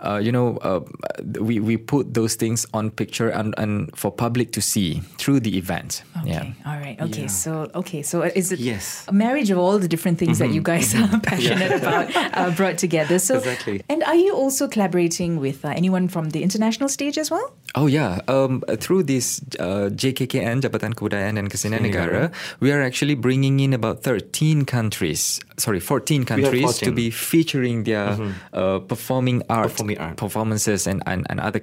Uh, 0.04 0.18
you 0.18 0.32
know, 0.32 0.58
uh, 0.58 0.80
we, 1.40 1.60
we 1.60 1.78
put 1.78 2.14
those 2.14 2.36
things 2.36 2.66
on 2.74 2.90
picture 2.92 3.30
and, 3.30 3.54
and 3.58 3.96
for 3.98 4.12
public 4.12 4.52
to 4.54 4.62
see 4.62 5.02
through 5.18 5.40
the 5.42 5.58
event. 5.58 6.04
Okay. 6.22 6.30
Yeah. 6.32 6.54
All 6.66 6.80
right. 6.80 7.00
Okay. 7.02 7.22
Yeah. 7.22 7.28
So 7.28 7.70
okay. 7.76 8.02
So 8.04 8.22
is 8.24 8.52
it 8.52 8.60
Yes. 8.60 9.06
a 9.08 9.14
marriage 9.14 9.50
of 9.52 9.58
all 9.58 9.80
the 9.80 9.88
different 9.88 10.18
things 10.20 10.40
that 10.40 10.52
you 10.52 10.62
guys 10.62 10.94
are 10.96 11.20
passionate 11.20 11.72
about 11.72 12.16
uh, 12.16 12.52
brought 12.56 12.78
together? 12.78 13.20
So 13.20 13.36
Exactly. 13.38 13.82
And 13.90 14.04
are 14.04 14.16
you 14.16 14.34
also 14.36 14.68
collaborating 14.68 15.40
with 15.40 15.64
uh, 15.66 15.70
anyone 15.70 16.08
from 16.08 16.30
the 16.32 16.44
international 16.44 16.90
stage 16.90 17.18
as 17.18 17.30
well? 17.32 17.54
Oh 17.76 17.86
yeah, 17.86 18.18
um, 18.28 18.64
through 18.82 19.04
this 19.04 19.42
uh, 19.60 19.94
JKKN 19.94 20.62
Jabatan 20.66 20.98
Kebudayaan 20.98 21.36
dan 21.38 21.50
Kesenian 21.54 21.86
Negara, 21.86 22.34
we 22.60 22.72
are 22.74 22.82
actually 22.82 23.14
bringing 23.14 23.60
in 23.60 23.74
about 23.74 24.02
13 24.02 24.66
countries, 24.66 25.40
sorry, 25.58 25.80
14 25.80 26.26
countries 26.26 26.80
to 26.80 26.92
be 26.92 27.12
featuring 27.12 27.84
their 27.84 28.18
uh, 28.54 28.80
performing 28.80 29.44
art, 29.50 29.70
Performing 29.70 29.98
art. 30.00 30.18
performances 30.18 30.88
and, 30.88 31.04
and, 31.06 31.28
and 31.30 31.40
other 31.40 31.60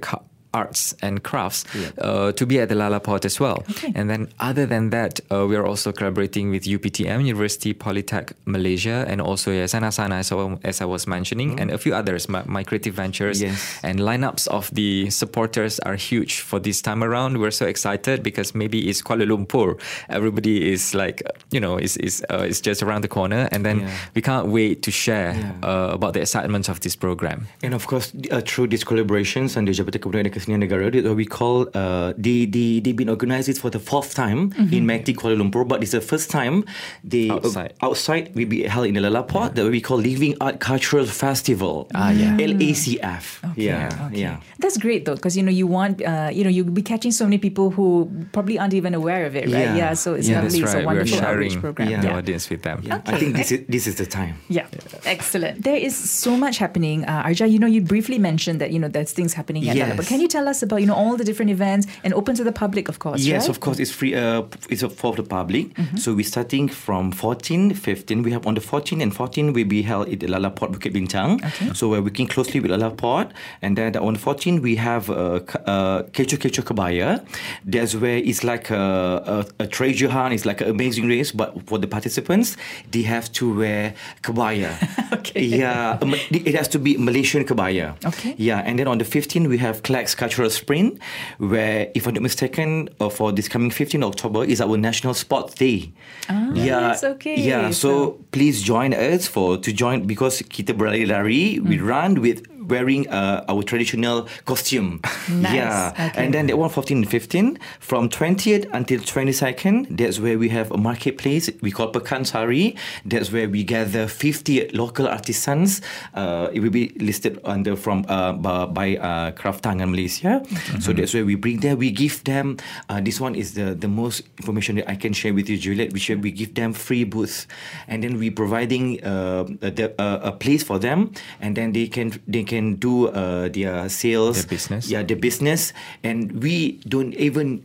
arts 0.55 0.95
and 1.03 1.23
crafts 1.23 1.65
uh, 1.99 2.33
to 2.33 2.47
be 2.47 2.61
at 2.61 2.69
the 2.69 2.75
Lala 2.75 3.01
Port 3.01 3.25
as 3.25 3.39
well. 3.39 3.65
Okay. 3.71 3.93
And 3.95 4.09
then 4.09 4.29
other 4.41 4.67
than 4.67 4.91
that, 4.91 5.21
uh, 5.31 5.47
we 5.47 5.57
are 5.57 5.67
also 5.67 5.93
collaborating 5.93 6.51
with 6.51 6.65
UPTM, 6.65 7.25
University 7.27 7.75
Polytech 7.75 8.33
Malaysia, 8.47 9.05
and 9.09 9.21
also 9.21 9.51
Yayasan 9.51 9.83
Hasanah, 9.83 10.19
as, 10.21 10.33
I- 10.33 10.59
as 10.69 10.81
I 10.81 10.85
was 10.85 11.07
mentioning, 11.07 11.61
and 11.61 11.71
a 11.71 11.79
few 11.79 11.95
others, 11.95 12.29
my, 12.29 12.43
my 12.47 12.63
creative 12.65 12.95
ventures. 12.95 13.43
Yes. 13.43 13.79
And 13.83 13.99
lineups 14.01 14.49
of 14.49 14.71
the 14.75 15.11
supporters 15.11 15.79
are 15.81 15.95
huge 15.97 16.41
for 16.41 16.59
this 16.59 16.81
time 16.81 17.03
around. 17.05 17.39
We're 17.39 17.51
so 17.51 17.67
excited 17.67 18.23
because 18.23 18.55
maybe 18.55 18.89
it's 18.89 19.03
Kuala 19.03 19.27
Lumpur. 19.27 19.79
Everybody 20.09 20.73
is 20.73 20.95
like, 20.95 21.23
you 21.51 21.61
know, 21.61 21.77
is 21.77 21.97
is 21.99 22.25
uh, 22.31 22.47
is 22.49 22.61
just 22.61 22.83
around 22.83 23.03
the 23.03 23.09
corner, 23.09 23.49
and 23.53 23.65
then 23.65 23.81
Yeah. 23.81 23.91
we 24.15 24.23
can't 24.23 24.47
wait 24.49 24.83
to 24.83 24.91
share 24.91 25.35
Yeah. 25.37 25.53
uh, 25.63 25.91
about 25.95 26.13
the 26.15 26.21
excitement 26.21 26.69
of 26.69 26.81
this 26.81 26.97
program. 26.97 27.47
And 27.63 27.75
of 27.75 27.87
course, 27.87 28.13
uh, 28.31 28.41
through 28.41 28.69
these 28.69 28.85
collaborations 28.85 29.57
and 29.57 29.67
the 29.69 29.73
Kebudayaan 29.73 30.25
dan 30.25 30.33
Kesenian 30.37 30.61
Negara 30.61 30.93
that 31.03 31.15
we 31.15 31.25
call 31.25 31.67
uh, 31.75 32.13
they 32.19 32.45
they 32.45 32.81
they've 32.81 32.95
been 32.97 33.09
organised 33.09 33.49
it 33.49 33.57
for 33.59 33.71
the 33.71 33.81
fourth 33.81 34.13
time 34.15 34.53
in 34.77 34.85
Magti 34.87 35.15
Kuala 35.17 35.37
Lumpur, 35.41 35.67
but 35.67 35.83
it's 35.83 35.93
the 35.93 36.01
first 36.13 36.31
time 36.31 36.65
they 37.03 37.31
Outside. 37.31 37.73
uh, 37.81 37.87
outside 37.89 38.35
will 38.37 38.47
be 38.47 38.65
held 38.65 38.87
in 38.87 38.95
the 38.95 39.01
Lalaport 39.01 39.55
that 39.57 39.65
we 39.71 39.81
call 39.81 39.97
Living 39.97 40.35
Art 40.41 40.61
Cultural 40.61 41.07
Festival. 41.07 41.89
Ah, 41.95 42.11
yeah. 42.11 42.37
LACF. 42.37 43.25
yeah, 43.57 43.89
Okay. 44.07 44.21
yeah. 44.21 44.41
That's 44.59 44.77
great 44.77 45.05
though, 45.07 45.15
because 45.17 45.37
you 45.37 45.43
know 45.43 45.51
you 45.51 45.67
want 45.67 46.03
uh, 46.05 46.29
you 46.33 46.45
know 46.45 46.51
you'll 46.51 46.71
be 46.71 46.83
catching 46.83 47.13
so 47.13 47.25
many 47.25 47.39
people 47.39 47.71
who 47.71 48.11
probably 48.33 48.59
aren't 48.59 48.75
even 48.75 48.93
aware 48.95 49.25
of 49.27 49.35
it, 49.37 49.45
right? 49.47 49.73
Yeah. 49.73 49.77
Yeah. 49.77 49.95
So 49.95 50.15
it's 50.15 50.29
yeah, 50.29 50.43
lovely. 50.43 50.61
that's 50.61 50.75
It's 50.75 50.75
a 50.75 50.79
We're 50.79 50.87
wonderful 50.87 51.21
outreach 51.25 51.53
sharing 51.57 51.61
program. 51.65 51.89
the 52.03 52.09
Yeah. 52.09 52.17
audience 52.19 52.45
with 52.51 52.63
them. 52.63 52.83
Yeah, 52.85 53.01
I 53.07 53.17
think 53.19 53.37
this 53.37 53.51
is 53.53 53.61
this 53.69 53.87
is 53.87 53.95
the 53.97 54.07
time. 54.07 54.35
Yeah, 54.49 54.67
excellent. 55.05 55.63
There 55.63 55.77
is 55.77 55.95
so 55.97 56.37
much 56.37 56.59
happening. 56.59 57.05
Uh, 57.05 57.23
Arja, 57.29 57.51
you 57.51 57.59
know, 57.59 57.67
you 57.67 57.81
briefly 57.81 58.19
mentioned 58.19 58.61
that, 58.61 58.71
you 58.73 58.79
know, 58.79 58.89
there's 58.89 59.13
things 59.13 59.33
happening 59.35 59.69
at 59.69 59.77
Yes. 59.77 59.87
Lala, 59.89 59.97
but 59.97 60.07
can 60.07 60.21
you 60.21 60.26
tell 60.29 60.49
us 60.49 60.63
about, 60.63 60.81
you 60.81 60.87
know, 60.87 60.95
all 60.95 61.17
the 61.17 61.25
different 61.25 61.51
events 61.51 61.87
and 62.05 62.13
open 62.15 62.35
to 62.37 62.45
the 62.45 62.53
public, 62.53 62.89
of 62.89 62.99
course, 62.99 63.23
Yes, 63.23 63.43
right? 63.43 63.51
of 63.51 63.61
course, 63.61 63.79
it's 63.79 63.91
free. 63.91 64.15
Uh, 64.15 64.43
it's 64.69 64.83
for 64.83 65.15
the 65.15 65.23
public. 65.23 65.75
Mm-hmm. 65.75 65.97
So 65.97 66.15
we're 66.15 66.25
starting 66.25 66.69
from 66.69 67.13
14, 67.13 67.75
15. 67.75 68.23
We 68.23 68.33
have 68.33 68.47
on 68.47 68.55
the 68.55 68.61
14 68.61 69.01
and 69.01 69.15
14 69.15 69.53
will 69.53 69.65
be 69.65 69.83
held 69.83 70.09
at 70.09 70.21
the 70.21 70.27
Lala 70.29 70.51
Port 70.51 70.73
Bukit 70.73 70.93
Bintang. 70.95 71.45
Okay. 71.45 71.73
So 71.75 71.89
we're 71.89 72.03
working 72.03 72.27
closely 72.27 72.61
with 72.61 72.71
Lala 72.71 72.91
Port, 72.91 73.33
and 73.63 73.77
then 73.77 73.97
on 73.97 74.15
the 74.15 74.19
14 74.19 74.63
we 74.63 74.77
have 74.77 75.11
uh, 75.11 75.41
uh, 75.67 76.03
Kecho 76.13 76.37
Kecho 76.39 76.63
Kebaya. 76.63 77.25
That's 77.65 77.95
where 77.95 78.17
it's 78.19 78.45
like 78.45 78.71
a, 78.71 79.47
a, 79.59 79.65
a 79.65 79.67
treasure 79.67 80.09
hunt. 80.09 80.35
It's 80.35 80.45
like 80.47 80.61
an 80.61 80.69
amazing 80.71 81.09
race, 81.09 81.33
but 81.33 81.55
for 81.67 81.79
the 81.79 81.87
participants, 81.87 82.57
they 82.91 83.03
have 83.03 83.31
to 83.33 83.55
wear 83.57 83.95
kebaya. 84.23 84.73
Okay. 85.13 85.43
Yeah, 85.43 85.99
it 86.31 86.55
has 86.55 86.69
to 86.69 86.79
be 86.79 86.97
Malaysian 86.97 87.45
kebaya. 87.45 87.95
Okay. 88.05 88.35
Yeah, 88.39 88.59
and 88.65 88.79
then 88.79 88.87
on 88.89 88.99
the 88.99 89.05
15 89.05 89.49
we 89.49 89.59
have 89.59 89.83
KLEX 89.83 90.16
Cultural 90.17 90.51
Sprint, 90.51 90.99
where, 91.39 91.89
if 91.95 92.07
I'm 92.07 92.15
not 92.15 92.23
mistaken, 92.23 92.89
uh, 93.01 93.09
for 93.09 93.33
this 93.33 93.49
coming 93.49 93.71
15 93.71 94.03
October 94.03 94.45
is 94.45 94.61
our 94.61 94.77
National 94.77 95.15
Sports 95.15 95.55
Day. 95.55 95.93
Ah, 96.29 96.51
yes, 96.55 97.05
okay. 97.05 97.37
Yeah, 97.39 97.71
so, 97.71 97.89
So- 97.89 98.19
please 98.33 98.63
join 98.63 98.93
us 98.93 99.29
for 99.29 99.57
to 99.59 99.71
join 99.73 100.07
because 100.07 100.43
kita 100.43 100.73
berlari-lari, 100.77 101.61
we 101.61 101.77
Mm. 101.79 101.87
run 101.87 102.13
with 102.21 102.43
wearing 102.69 103.09
uh, 103.09 103.45
our 103.49 103.63
traditional 103.63 104.29
costume. 104.45 105.01
Nice, 105.27 105.55
Yeah, 105.59 105.91
okay. 105.93 106.25
and 106.25 106.33
then 106.33 106.47
that 106.47 106.57
one 106.57 106.71
14 106.71 106.99
and 107.03 107.09
15 107.11 107.59
from 107.81 108.09
20th 108.09 108.71
until 108.73 109.01
22nd. 109.01 109.97
That's 109.97 110.21
where 110.21 110.39
we 110.39 110.49
have 110.51 110.71
a 110.71 110.77
marketplace 110.79 111.51
we 111.61 111.71
call 111.71 111.91
Pekan 111.93 112.25
Sari. 112.27 112.77
That's 113.05 113.33
where 113.33 113.49
we 113.49 113.65
gather 113.65 114.07
50 114.07 114.71
local 114.73 115.09
artisans. 115.09 115.83
Uh, 116.15 116.49
it 116.53 116.61
will 116.61 116.71
be 116.71 116.95
listed 117.01 117.41
under 117.45 117.75
from 117.77 118.05
uh, 118.09 118.33
by, 118.33 118.97
uh, 118.97 119.33
Tangan 119.57 119.91
Malaysia. 119.91 120.43
So 120.81 120.93
that's 120.93 121.13
where 121.15 121.25
we 121.25 121.35
bring 121.35 121.61
them. 121.61 121.79
We 121.79 121.91
give 121.91 122.23
them. 122.25 122.57
Uh, 122.89 123.01
this 123.01 123.21
one 123.21 123.35
is 123.35 123.55
the 123.55 123.75
the 123.75 123.89
most 123.89 124.23
information 124.39 124.77
that 124.79 124.89
I 124.91 124.95
can 124.97 125.13
share 125.13 125.35
with 125.35 125.49
you, 125.51 125.57
Juliet. 125.59 125.93
We 125.93 125.99
share, 125.99 126.17
we 126.19 126.31
give 126.31 126.55
them 126.55 126.73
free 126.73 127.05
booths, 127.05 127.47
and 127.89 128.03
then 128.05 128.19
we 128.19 128.31
providing 128.31 129.03
uh, 129.03 129.45
the- 129.61 129.95
a, 129.99 130.31
a 130.31 130.33
place 130.33 130.63
for 130.63 130.79
them, 130.79 131.11
and 131.41 131.57
then 131.57 131.73
they 131.73 131.87
can 131.91 132.13
they 132.29 132.45
can 132.45 132.56
do 132.81 133.09
uh, 133.09 133.49
their 133.49 133.89
sales, 133.89 134.37
Their 134.43 134.49
business. 134.49 134.89
yeah, 134.91 135.03
the 135.05 135.15
business, 135.15 135.73
and 136.03 136.43
we 136.43 136.81
don't 136.89 137.15
even 137.15 137.63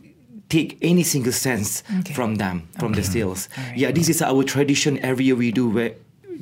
take 0.48 0.76
any 0.82 1.02
single 1.02 1.32
cents 1.32 1.82
Okay. 2.00 2.12
from 2.14 2.36
them 2.36 2.68
from 2.78 2.92
the 2.92 3.02
sales. 3.02 3.48
Yeah, 3.74 3.90
this 3.92 4.08
is 4.08 4.20
our 4.22 4.44
tradition. 4.44 4.98
Every 5.00 5.24
year 5.24 5.36
we 5.36 5.50
do 5.52 5.68
where. 5.68 5.92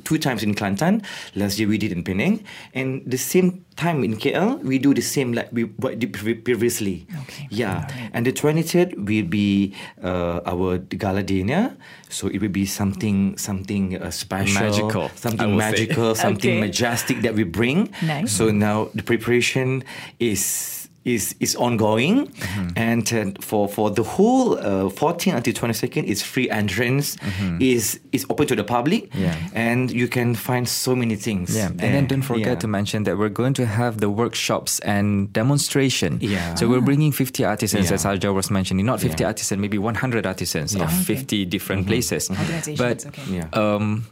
Two 0.03 0.17
times 0.17 0.41
in 0.43 0.55
Kelantan. 0.55 1.03
Last 1.35 1.59
year 1.59 1.67
we 1.69 1.77
did 1.77 1.91
in 1.91 2.03
Penang, 2.03 2.43
and 2.73 3.03
the 3.05 3.17
same 3.17 3.65
time 3.75 4.03
in 4.03 4.17
KL 4.17 4.59
we 4.63 4.79
do 4.79 4.93
the 4.93 5.01
same 5.01 5.31
like 5.33 5.49
we 5.51 5.63
what 5.77 5.99
did 5.99 6.13
previously. 6.13 7.05
Okay. 7.23 7.47
Yeah, 7.51 7.87
and 8.13 8.25
the 8.25 8.31
twenty 8.33 8.63
third 8.63 8.95
will 8.97 9.25
be 9.29 9.73
uh, 10.03 10.41
our 10.45 10.77
gala 10.79 11.21
dinner. 11.23 11.77
So 12.09 12.27
it 12.27 12.41
will 12.41 12.49
be 12.51 12.65
something 12.65 13.37
something 13.37 13.95
uh, 14.01 14.09
special, 14.11 14.61
Magical, 14.67 15.09
something 15.15 15.55
will 15.55 15.61
say. 15.61 15.71
magical, 15.71 16.15
something 16.15 16.51
Okay. 16.57 16.59
majestic 16.59 17.21
that 17.21 17.35
we 17.35 17.43
bring. 17.43 17.93
Nice. 18.01 18.31
So 18.33 18.49
now 18.51 18.89
the 18.95 19.03
preparation 19.03 19.83
is 20.19 20.80
is 21.03 21.33
is 21.39 21.55
ongoing, 21.55 22.27
Mm-hmm. 22.27 22.67
and 22.77 23.13
uh, 23.13 23.41
for 23.41 23.67
for 23.67 23.89
the 23.89 24.03
whole 24.03 24.57
uh, 24.59 24.89
14 24.89 25.33
until 25.33 25.53
22nd 25.53 26.03
is 26.05 26.21
free 26.21 26.47
entrance. 26.49 27.17
is 27.59 27.99
is 28.11 28.25
open 28.29 28.45
to 28.47 28.55
the 28.55 28.63
public, 28.63 29.09
Mm-hmm. 29.09 29.23
Yeah. 29.23 29.35
and 29.71 29.89
you 29.91 30.07
can 30.07 30.35
find 30.35 30.67
so 30.67 30.95
many 30.95 31.15
things. 31.15 31.55
Yeah, 31.55 31.69
there. 31.73 31.85
and 31.87 31.95
then 31.95 32.05
don't 32.07 32.21
forget 32.21 32.47
Yeah. 32.47 32.59
to 32.59 32.67
mention 32.67 33.03
that 33.05 33.17
we're 33.17 33.33
going 33.33 33.53
to 33.55 33.65
have 33.65 33.97
the 33.97 34.09
workshops 34.09 34.79
and 34.85 35.33
demonstration. 35.33 36.19
Yeah. 36.21 36.55
So 36.55 36.67
we're 36.67 36.81
bringing 36.85 37.11
50 37.11 37.45
artisans, 37.45 37.89
Yeah. 37.89 37.95
as 37.95 38.05
Arja 38.05 38.33
was 38.33 38.49
mentioning, 38.51 38.85
not 38.85 38.99
50 39.01 39.23
Yeah. 39.23 39.27
artisans, 39.29 39.59
maybe 39.59 39.77
100 39.79 40.25
artisans 40.25 40.73
Yeah. 40.75 40.83
of 40.83 40.89
Okay. 40.93 41.15
50 41.15 41.45
different 41.45 41.87
places. 41.87 42.29
Organizations, 42.29 42.77
But 42.77 43.05
okay. 43.07 43.41
Um, 43.53 44.05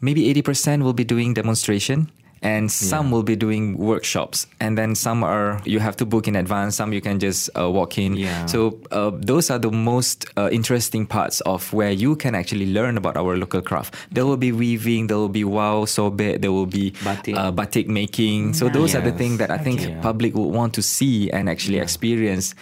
maybe 0.00 0.22
80% 0.32 0.82
will 0.82 0.94
be 0.94 1.04
doing 1.04 1.34
demonstration. 1.34 2.08
And 2.44 2.70
some 2.70 3.10
will 3.10 3.22
be 3.24 3.36
doing 3.36 3.78
workshops, 3.80 4.46
and 4.60 4.76
then 4.76 4.94
some 4.94 5.24
are 5.24 5.62
you 5.64 5.80
have 5.80 5.96
to 5.96 6.04
book 6.04 6.28
in 6.28 6.36
advance. 6.36 6.76
Some 6.76 6.92
you 6.92 7.00
can 7.00 7.18
just 7.18 7.48
uh, 7.56 7.70
walk 7.72 7.96
in. 7.96 8.16
Yeah. 8.20 8.44
So 8.44 8.78
uh, 8.92 9.10
those 9.16 9.48
are 9.48 9.58
the 9.58 9.70
most 9.72 10.26
uh, 10.36 10.50
interesting 10.52 11.06
parts 11.08 11.40
of 11.48 11.72
where 11.72 11.90
you 11.90 12.16
can 12.16 12.34
actually 12.34 12.68
learn 12.70 12.98
about 13.00 13.16
our 13.16 13.38
local 13.40 13.62
craft. 13.62 13.94
There 14.12 14.26
will 14.26 14.36
be 14.36 14.52
weaving, 14.52 15.06
there 15.08 15.16
will 15.16 15.32
be 15.32 15.44
wow 15.44 15.86
sobek, 15.88 16.42
there 16.44 16.52
will 16.52 16.66
be 16.68 16.92
Batik. 17.02 17.34
uh, 17.34 17.50
batik 17.50 17.88
making. 17.88 18.52
So 18.52 18.68
those 18.68 18.94
are 18.94 19.00
the 19.00 19.12
things 19.16 19.38
that 19.38 19.50
I 19.50 19.56
think 19.56 19.80
Okay. 19.80 19.96
public 20.02 20.34
would 20.36 20.52
want 20.52 20.74
to 20.74 20.82
see 20.82 21.30
and 21.32 21.48
actually 21.48 21.78
experience 21.80 22.54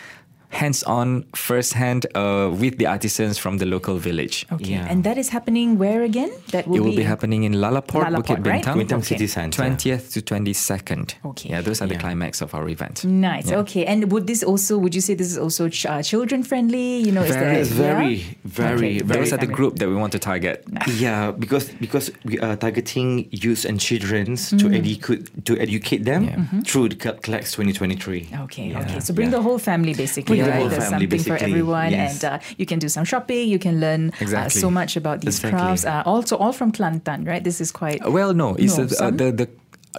hands-on, 0.52 1.24
first-hand 1.34 2.06
uh, 2.14 2.50
with 2.62 2.78
the 2.78 2.86
artisans 2.86 3.38
from 3.38 3.58
the 3.58 3.66
local 3.66 3.96
village. 3.96 4.46
Okay. 4.52 4.72
Yeah. 4.72 4.86
And 4.90 5.02
that 5.04 5.16
is 5.18 5.30
happening 5.30 5.78
where 5.78 6.02
again? 6.02 6.30
That 6.52 6.68
will 6.68 6.76
It 6.76 6.80
will 6.80 6.90
be, 6.90 6.96
be 6.98 7.02
happening 7.02 7.44
in 7.44 7.54
Lalaport, 7.54 8.04
Lalaport, 8.04 8.22
Bukit 8.38 8.46
right? 8.46 8.62
Bintang, 8.64 8.76
Bintang 8.80 8.98
Okay. 8.98 9.16
City 9.16 9.26
Centre. 9.26 9.62
20th 9.62 10.12
to 10.12 10.20
22nd. 10.22 11.14
Okay. 11.24 11.48
Yeah, 11.50 11.60
those 11.62 11.80
are 11.82 11.86
the 11.88 11.96
climax 11.96 12.40
of 12.42 12.54
our 12.54 12.68
event. 12.68 13.04
Nice. 13.04 13.50
Yeah. 13.50 13.58
Okay. 13.58 13.86
And 13.86 14.12
would 14.12 14.26
this 14.26 14.42
also, 14.42 14.76
would 14.78 14.94
you 14.94 15.00
say 15.00 15.14
this 15.14 15.30
is 15.32 15.38
also 15.38 15.68
ch- 15.68 15.86
uh, 15.86 16.02
children 16.02 16.42
friendly? 16.42 16.98
You 16.98 17.12
know, 17.12 17.22
is 17.22 17.34
there, 17.34 17.52
It's 17.52 17.70
very, 17.70 18.14
yeah? 18.14 18.24
very, 18.44 18.76
Okay, 18.76 18.98
very. 19.04 19.20
Those 19.22 19.32
are 19.32 19.38
the 19.38 19.46
group 19.46 19.76
that 19.78 19.88
we 19.88 19.94
want 19.96 20.12
to 20.12 20.18
target. 20.18 20.64
Yeah, 20.96 21.30
because 21.32 21.70
because 21.80 22.10
we 22.24 22.38
are 22.40 22.56
targeting 22.56 23.26
youth 23.30 23.64
and 23.64 23.80
children 23.80 24.36
to 24.36 24.66
Mm. 24.68 24.76
educate 24.76 25.44
to 25.48 25.52
educate 25.58 26.04
them 26.04 26.22
Mm-hmm. 26.28 26.60
through 26.68 26.88
the 26.90 26.96
KLEX 26.96 27.52
2023. 27.56 28.28
Okay, 28.44 28.68
Yeah. 28.70 28.80
okay. 28.82 29.00
So 29.00 29.14
bring 29.14 29.30
Yeah. 29.30 29.38
the 29.38 29.42
whole 29.42 29.58
family 29.58 29.94
basically, 29.94 30.36
Bring 30.36 30.41
the 30.44 30.50
right? 30.50 30.58
whole 30.60 30.68
There's 30.68 30.88
family, 30.88 31.08
something 31.08 31.24
for 31.38 31.38
everyone, 31.44 31.90
Yes. 31.92 32.22
and 32.24 32.42
uh, 32.42 32.56
you 32.58 32.66
can 32.66 32.78
do 32.78 32.88
some 32.88 33.04
shopping. 33.04 33.48
You 33.48 33.58
can 33.58 33.80
learn 33.80 34.12
uh, 34.20 34.48
so 34.48 34.70
much 34.70 34.96
about 34.96 35.20
these 35.22 35.36
Exactly. 35.38 35.58
crafts. 35.58 35.84
Uh, 35.84 36.02
also, 36.04 36.36
all 36.36 36.52
from 36.52 36.72
Kelantan, 36.72 37.26
right? 37.26 37.42
This 37.44 37.60
is 37.60 37.70
quite. 37.72 38.00
Uh, 38.04 38.10
Well, 38.10 38.34
no, 38.34 38.54
it's 38.56 38.76
No, 38.78 38.84
uh, 38.84 39.10
the 39.10 39.32
the 39.32 39.46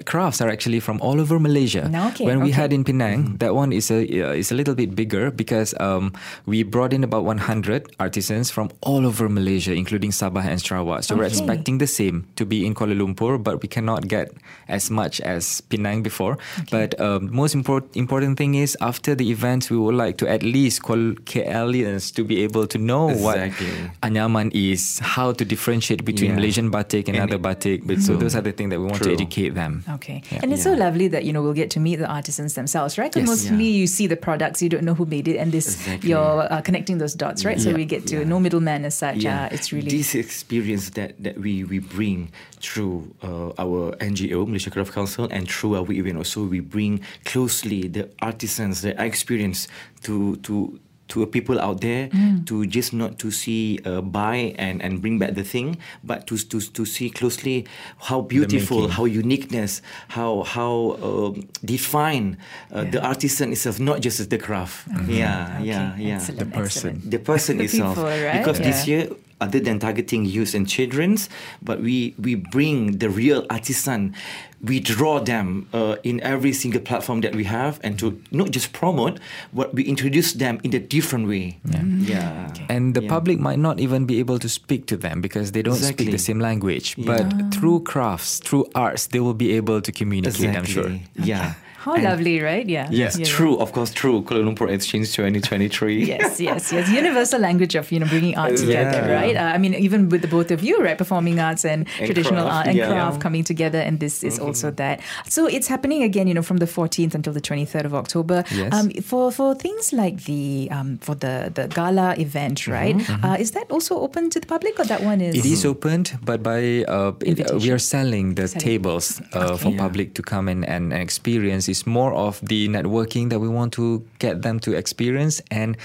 crafts 0.05 0.41
are 0.41 0.49
actually 0.49 0.79
from 0.79 0.99
all 1.01 1.21
over 1.21 1.37
Malaysia. 1.39 1.87
No, 1.89 2.07
okay, 2.09 2.25
when 2.25 2.39
we 2.41 2.49
okay. 2.49 2.61
had 2.61 2.73
in 2.73 2.83
Penang, 2.83 3.37
that 3.37 3.53
one 3.53 3.71
is 3.71 3.91
a 3.91 4.01
uh, 4.01 4.33
is 4.33 4.51
a 4.51 4.55
little 4.55 4.73
bit 4.73 4.95
bigger 4.95 5.29
because 5.29 5.73
um, 5.79 6.13
we 6.45 6.63
brought 6.63 6.93
in 6.93 7.03
about 7.03 7.23
100 7.25 7.93
artisans 7.99 8.49
from 8.49 8.71
all 8.81 9.05
over 9.05 9.29
Malaysia, 9.29 9.73
including 9.73 10.09
Sabah 10.09 10.43
and 10.45 10.57
Sarawak. 10.59 11.03
So 11.03 11.15
we're 11.15 11.29
expecting 11.29 11.77
the 11.77 11.87
same 11.87 12.25
to 12.35 12.45
be 12.45 12.65
in 12.65 12.73
Kuala 12.73 12.97
Lumpur, 12.97 13.37
but 13.37 13.61
we 13.61 13.67
cannot 13.69 14.07
get 14.07 14.33
as 14.67 14.89
much 14.89 15.21
as 15.21 15.61
Penang 15.69 16.01
before. 16.01 16.37
But 16.71 16.97
um, 16.99 17.29
most 17.29 17.53
important 17.53 17.93
important 17.95 18.37
thing 18.37 18.55
is 18.55 18.73
after 18.81 19.13
the 19.13 19.29
events, 19.29 19.69
we 19.69 19.77
would 19.77 19.95
like 19.95 20.17
to 20.17 20.27
at 20.27 20.41
least 20.41 20.81
call 20.81 21.13
KLians 21.29 22.13
to 22.15 22.23
be 22.23 22.41
able 22.43 22.65
to 22.67 22.77
know 22.77 23.09
Exactly. 23.09 23.67
what 23.67 24.01
Anyaman 24.01 24.49
is, 24.53 24.99
how 24.99 25.31
to 25.33 25.43
differentiate 25.45 26.05
between 26.05 26.31
Yeah. 26.31 26.37
Malaysian 26.41 26.69
batik 26.71 27.07
and, 27.07 27.17
And 27.17 27.29
other 27.29 27.35
it- 27.37 27.45
batik. 27.45 27.83
Betul. 27.85 28.01
So 28.01 28.11
those 28.15 28.35
are 28.35 28.41
the 28.41 28.51
things 28.51 28.69
that 28.71 28.79
we 28.79 28.85
want 28.87 29.03
to 29.03 29.11
educate 29.11 29.53
them. 29.53 29.82
Okay. 29.89 30.21
Yeah. 30.31 30.39
And 30.43 30.53
it's 30.53 30.63
so 30.63 30.73
lovely 30.73 31.07
that, 31.09 31.25
you 31.25 31.33
know, 31.33 31.41
we'll 31.41 31.53
get 31.53 31.69
to 31.71 31.79
meet 31.79 31.97
the 31.97 32.07
artisans 32.07 32.53
themselves, 32.53 32.97
right? 32.97 33.11
'Cause 33.11 33.21
Yes. 33.23 33.29
mostly 33.29 33.67
you 33.67 33.87
see 33.87 34.07
the 34.07 34.15
products, 34.15 34.61
you 34.61 34.69
don't 34.69 34.83
know 34.83 34.93
who 34.93 35.05
made 35.05 35.27
it, 35.27 35.37
and 35.37 35.51
this, 35.51 35.67
Exactly. 35.75 36.09
you're 36.09 36.47
uh, 36.51 36.61
connecting 36.61 36.97
those 36.99 37.13
dots, 37.13 37.43
right? 37.45 37.59
So 37.59 37.73
we 37.73 37.85
get 37.85 38.07
to 38.07 38.19
Yeah. 38.19 38.23
no 38.23 38.39
middleman 38.39 38.85
as 38.85 38.95
such. 38.95 39.25
Uh, 39.25 39.49
it's 39.51 39.71
really. 39.73 39.89
this 39.91 40.15
experience 40.15 40.91
that, 40.91 41.21
that 41.23 41.39
we, 41.39 41.63
we 41.63 41.79
bring 41.79 42.29
through 42.61 43.13
uh, 43.23 43.51
our 43.59 43.91
NGO 43.99 44.45
Malaysia 44.47 44.69
Craft 44.71 44.93
Council 44.93 45.27
and 45.31 45.49
through 45.49 45.75
our 45.75 45.91
event 45.91 46.17
also 46.17 46.43
we 46.47 46.59
bring 46.61 47.01
closely 47.25 47.87
the 47.87 48.07
artisans 48.21 48.81
the 48.81 48.95
experience 49.03 49.67
to 50.03 50.35
to 50.47 50.79
to 51.13 51.25
people 51.29 51.61
out 51.61 51.77
there 51.85 52.09
to 52.49 52.65
just 52.65 52.91
not 52.93 53.17
to 53.21 53.29
see 53.29 53.77
uh, 53.85 54.01
buy 54.01 54.53
and, 54.57 54.81
and 54.81 54.97
bring 55.01 55.19
back 55.21 55.33
the 55.37 55.43
thing 55.45 55.77
but 56.03 56.25
to, 56.25 56.35
to 56.51 56.57
to 56.73 56.83
see 56.85 57.09
closely 57.09 57.65
how 58.09 58.19
beautiful 58.21 58.87
how 58.89 59.05
uniqueness 59.05 59.81
how 60.17 60.41
how 60.41 60.97
um, 61.05 61.45
define 61.63 62.37
uh, 62.73 62.83
the 62.89 62.97
artisan 63.05 63.51
itself 63.53 63.79
not 63.79 64.01
just 64.01 64.17
the 64.29 64.37
craft. 64.37 64.87
Yeah 65.07 65.57
Okay, 65.59 65.69
yeah 65.69 65.95
yeah. 65.97 66.15
excellent, 66.17 66.39
The 66.39 66.49
person. 66.59 66.93
the 67.05 67.19
person 67.19 67.53
The 67.57 67.65
itself. 67.69 67.95
people, 67.95 68.09
right? 68.09 68.37
because 68.41 68.57
this 68.59 68.87
year 68.89 69.09
other 69.43 69.59
than 69.59 69.75
targeting 69.79 70.21
youth 70.25 70.55
and 70.57 70.63
children's, 70.75 71.27
but 71.67 71.77
we 71.87 72.15
we 72.25 72.33
bring 72.55 72.77
the 73.03 73.09
real 73.21 73.41
artisan. 73.49 74.15
We 74.63 74.79
draw 74.79 75.19
them 75.19 75.67
uh, 75.75 75.95
in 76.07 76.23
every 76.23 76.53
single 76.55 76.79
platform 76.79 77.19
that 77.27 77.35
we 77.35 77.43
have, 77.43 77.73
and 77.83 77.99
to 77.99 78.15
not 78.31 78.47
just 78.55 78.71
promote, 78.71 79.19
but 79.51 79.67
we 79.75 79.83
introduce 79.83 80.31
them 80.39 80.55
in 80.63 80.71
a 80.71 80.79
different 80.79 81.27
way. 81.27 81.59
Yeah, 81.67 81.83
yeah. 82.13 82.53
And 82.71 82.95
the 82.95 83.03
Yeah. 83.03 83.11
public 83.15 83.37
might 83.43 83.59
not 83.59 83.75
even 83.83 84.07
be 84.07 84.23
able 84.23 84.39
to 84.39 84.47
speak 84.47 84.87
to 84.87 84.95
them 84.95 85.19
because 85.19 85.51
they 85.51 85.63
don't 85.67 85.83
speak 85.83 86.11
the 86.15 86.23
same 86.29 86.39
language. 86.39 86.95
But 86.95 87.27
through 87.51 87.83
crafts, 87.83 88.39
through 88.39 88.65
arts, 88.73 89.07
they 89.11 89.19
will 89.19 89.35
be 89.35 89.51
able 89.59 89.81
to 89.83 89.91
communicate, 89.91 90.55
I'm 90.55 90.63
sure. 90.63 90.91
Yeah. 91.19 91.59
How 91.83 91.95
lovely, 91.97 92.39
right? 92.41 92.67
Yeah. 92.67 92.87
Yes, 92.89 93.17
Yeah, 93.17 93.25
yeah. 93.25 93.35
true. 93.35 93.55
Of 93.63 93.71
course, 93.75 93.91
true. 93.93 94.21
Kuala 94.23 94.43
Lumpur 94.47 94.69
Exchange 94.71 95.07
2023. 95.13 96.05
Yes, 96.13 96.39
yes, 96.39 96.71
yes. 96.71 96.89
Universal 96.89 97.39
language 97.41 97.75
of 97.75 97.91
you 97.91 97.99
know 97.99 98.05
bringing 98.07 98.37
art 98.37 98.55
together, 98.57 99.01
Yeah. 99.07 99.19
right? 99.19 99.35
Uh, 99.35 99.55
I 99.55 99.57
mean, 99.57 99.73
even 99.75 100.07
with 100.09 100.21
the 100.21 100.27
both 100.27 100.49
of 100.51 100.63
you, 100.63 100.75
right? 100.85 100.97
Performing 100.97 101.39
arts 101.39 101.65
and, 101.65 101.85
And 101.99 102.05
traditional 102.07 102.43
craft, 102.43 102.55
art 102.55 102.67
and 102.67 102.77
yeah. 102.77 102.85
Mm-hmm. 102.85 102.93
craft 102.93 103.17
coming 103.25 103.43
together, 103.43 103.79
and 103.79 103.99
this 103.99 104.23
is 104.23 104.39
also 104.39 104.71
that. 104.81 105.01
So 105.27 105.47
it's 105.47 105.67
happening 105.67 106.03
again, 106.03 106.27
you 106.27 106.33
know, 106.33 106.41
from 106.51 106.57
the 106.63 106.67
14th 106.67 107.13
until 107.15 107.33
the 107.33 107.41
23rd 107.41 107.85
of 107.85 107.93
October. 107.93 108.43
Yes. 108.55 108.71
Um, 108.73 108.89
for 109.09 109.31
for 109.31 109.55
things 109.55 109.91
like 109.91 110.23
the 110.23 110.69
um, 110.71 110.97
for 111.05 111.15
the 111.15 111.51
the 111.53 111.67
gala 111.67 112.15
event, 112.17 112.67
right? 112.67 112.95
Uh, 113.25 113.35
is 113.43 113.51
that 113.51 113.67
also 113.75 113.99
open 113.99 114.29
to 114.31 114.39
the 114.39 114.47
public, 114.47 114.79
or 114.79 114.85
that 114.85 115.01
one 115.03 115.19
is? 115.21 115.35
Mm-hmm. 115.35 115.47
It 115.47 115.51
is 115.57 115.65
opened, 115.65 116.07
but 116.23 116.39
by 116.43 116.61
uh, 116.87 117.11
it- 117.25 117.51
uh, 117.51 117.57
we 117.59 117.71
are 117.75 117.79
selling 117.95 118.35
the 118.39 118.47
Selling. 118.47 118.63
tables 118.67 119.21
uh, 119.33 119.57
for 119.57 119.71
Yeah. 119.71 119.83
public 119.85 120.13
to 120.15 120.21
come 120.23 120.47
and, 120.47 120.63
and, 120.65 120.93
and 120.93 121.01
experience. 121.01 121.67
It's 121.73 121.87
more 121.99 122.13
of 122.13 122.37
the 122.45 122.69
networking 122.69 123.29
that 123.31 123.39
we 123.41 123.49
want 123.49 123.73
to 123.73 124.05
get 124.19 124.35
them 124.45 124.59
to 124.65 124.69
experience, 124.81 125.41
and 125.49 125.75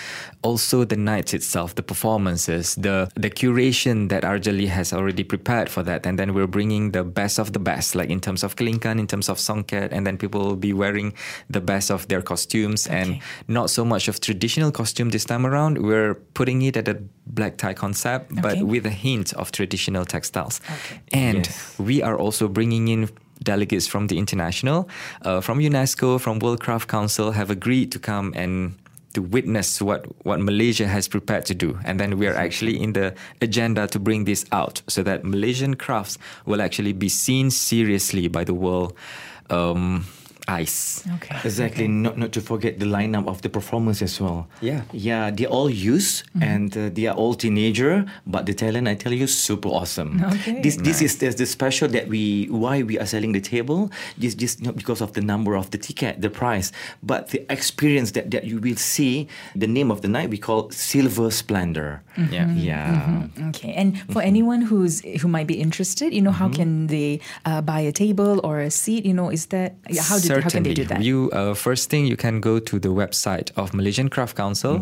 also 0.48 0.84
the 0.84 0.96
nights 1.12 1.32
itself, 1.32 1.68
the 1.80 1.82
performances, 1.82 2.74
the 2.76 3.08
the 3.24 3.30
curation 3.40 4.08
that 4.12 4.22
Arja 4.22 4.52
Lee 4.52 4.68
has 4.78 4.92
already 4.92 5.24
prepared 5.24 5.68
for 5.74 5.82
that, 5.88 6.04
and 6.06 6.18
then 6.18 6.28
we're 6.36 6.46
bringing 6.58 6.92
the 6.92 7.04
best 7.20 7.38
of 7.38 7.48
the 7.56 7.62
best, 7.70 7.94
like 7.94 8.10
in 8.12 8.20
terms 8.20 8.44
of 8.44 8.50
Kelingkan, 8.58 8.96
in 9.00 9.06
terms 9.06 9.28
of 9.32 9.38
songket, 9.38 9.88
and 9.94 10.04
then 10.06 10.16
people 10.18 10.40
will 10.46 10.60
be 10.60 10.72
wearing 10.82 11.08
the 11.56 11.60
best 11.72 11.90
of 11.90 12.06
their 12.08 12.22
costumes, 12.22 12.86
and 12.86 13.08
not 13.48 13.70
so 13.70 13.82
much 13.84 14.08
of 14.08 14.20
traditional 14.20 14.70
costume 14.70 15.08
this 15.10 15.24
time 15.24 15.44
around. 15.46 15.78
We're 15.78 16.14
putting 16.34 16.60
it 16.68 16.76
at 16.76 16.86
a 16.88 16.96
black 17.26 17.56
tie 17.56 17.74
concept, 17.74 18.24
but 18.44 18.56
with 18.72 18.84
a 18.86 18.94
hint 19.06 19.32
of 19.40 19.50
traditional 19.52 20.04
textiles. 20.04 20.60
Okay. 20.68 21.00
And 21.28 21.46
Yes. 21.46 21.78
we 21.88 21.96
are 22.08 22.16
also 22.24 22.48
bringing 22.48 22.88
in 22.88 23.08
delegates 23.42 23.86
from 23.86 24.06
the 24.08 24.18
international, 24.18 24.88
uh, 25.22 25.40
from 25.40 25.58
UNESCO, 25.58 26.20
from 26.20 26.38
World 26.38 26.60
Craft 26.60 26.88
Council, 26.88 27.32
have 27.32 27.50
agreed 27.50 27.92
to 27.92 27.98
come 27.98 28.32
and 28.36 28.74
to 29.14 29.22
witness 29.22 29.80
what, 29.80 30.04
what 30.24 30.40
Malaysia 30.40 30.86
has 30.86 31.08
prepared 31.08 31.46
to 31.46 31.54
do. 31.54 31.78
And 31.84 31.98
then 31.98 32.18
we 32.18 32.26
are 32.26 32.34
actually 32.34 32.80
in 32.80 32.92
the 32.92 33.14
agenda 33.40 33.86
to 33.88 33.98
bring 33.98 34.24
this 34.24 34.44
out 34.52 34.82
so 34.86 35.02
that 35.02 35.24
Malaysian 35.24 35.74
crafts 35.76 36.18
will 36.46 36.60
actually 36.60 36.92
be 36.92 37.08
seen 37.08 37.50
seriously 37.50 38.28
by 38.28 38.44
the 38.44 38.54
world 38.54 38.94
um, 39.50 40.06
eyes. 40.48 41.04
Okay. 41.16 41.36
Exactly. 41.44 41.86
Not 41.88 42.16
not 42.16 42.32
to 42.32 42.40
forget 42.40 42.78
the 42.78 42.86
lineup 42.86 43.28
of 43.28 43.42
the 43.42 43.48
performers 43.48 44.02
as 44.02 44.20
well. 44.20 44.48
Yeah. 44.60 44.82
Yeah, 44.92 45.30
they're 45.30 45.48
all 45.48 45.70
youth 45.70 46.24
mm-hmm. 46.34 46.42
and 46.42 46.76
uh, 46.76 46.88
they 46.92 47.06
are 47.06 47.14
all 47.14 47.34
teenager, 47.34 48.06
but 48.26 48.46
the 48.46 48.54
talent 48.54 48.88
I 48.88 48.94
tell 48.94 49.12
you 49.12 49.26
super 49.26 49.68
awesome. 49.68 50.24
Okay. 50.24 50.60
This 50.62 50.76
this 50.76 51.02
is 51.02 51.18
the, 51.18 51.30
the 51.30 51.46
special 51.46 51.88
that 51.88 52.08
we 52.08 52.48
why 52.50 52.82
we 52.82 52.98
are 52.98 53.06
selling 53.06 53.32
the 53.32 53.40
table. 53.40 53.90
This 54.16 54.34
just 54.34 54.62
not 54.62 54.76
because 54.76 55.00
of 55.00 55.12
the 55.12 55.20
number 55.20 55.54
of 55.54 55.70
the 55.70 55.78
ticket, 55.78 56.20
the 56.20 56.30
price, 56.30 56.72
but 57.02 57.28
the 57.28 57.44
experience 57.52 58.12
that, 58.12 58.30
that 58.30 58.44
you 58.44 58.58
will 58.58 58.76
see. 58.76 59.28
The 59.54 59.66
name 59.66 59.90
of 59.90 60.00
the 60.00 60.08
night 60.08 60.30
we 60.30 60.38
call 60.38 60.70
Silver 60.70 61.30
Splendor. 61.30 62.02
Mm-hmm. 62.16 62.32
Yeah. 62.32 62.48
Yeah. 62.54 62.90
Mm-hmm. 62.94 63.48
Okay, 63.50 63.72
and 63.74 64.00
for 64.10 64.22
anyone 64.22 64.62
who's 64.62 65.00
who 65.20 65.28
might 65.28 65.46
be 65.46 65.60
interested, 65.60 66.12
you 66.12 66.22
know, 66.22 66.32
how 66.32 66.48
can 66.48 66.88
they 66.88 67.20
uh, 67.44 67.60
buy 67.60 67.80
a 67.80 67.92
table 67.92 68.40
or 68.42 68.60
a 68.60 68.70
seat? 68.70 69.04
You 69.04 69.14
know, 69.14 69.30
is 69.30 69.46
that 69.46 69.76
how 70.00 70.18
did 70.18 70.37
how 70.44 70.50
can 70.50 70.62
they 70.62 70.74
do 70.74 70.84
that? 70.84 71.02
You 71.02 71.30
uh, 71.32 71.54
first 71.54 71.90
thing 71.90 72.06
you 72.06 72.16
can 72.16 72.40
go 72.40 72.58
to 72.58 72.78
the 72.78 72.88
website 72.88 73.50
of 73.56 73.74
Malaysian 73.74 74.08
Craft 74.08 74.36
Council 74.36 74.78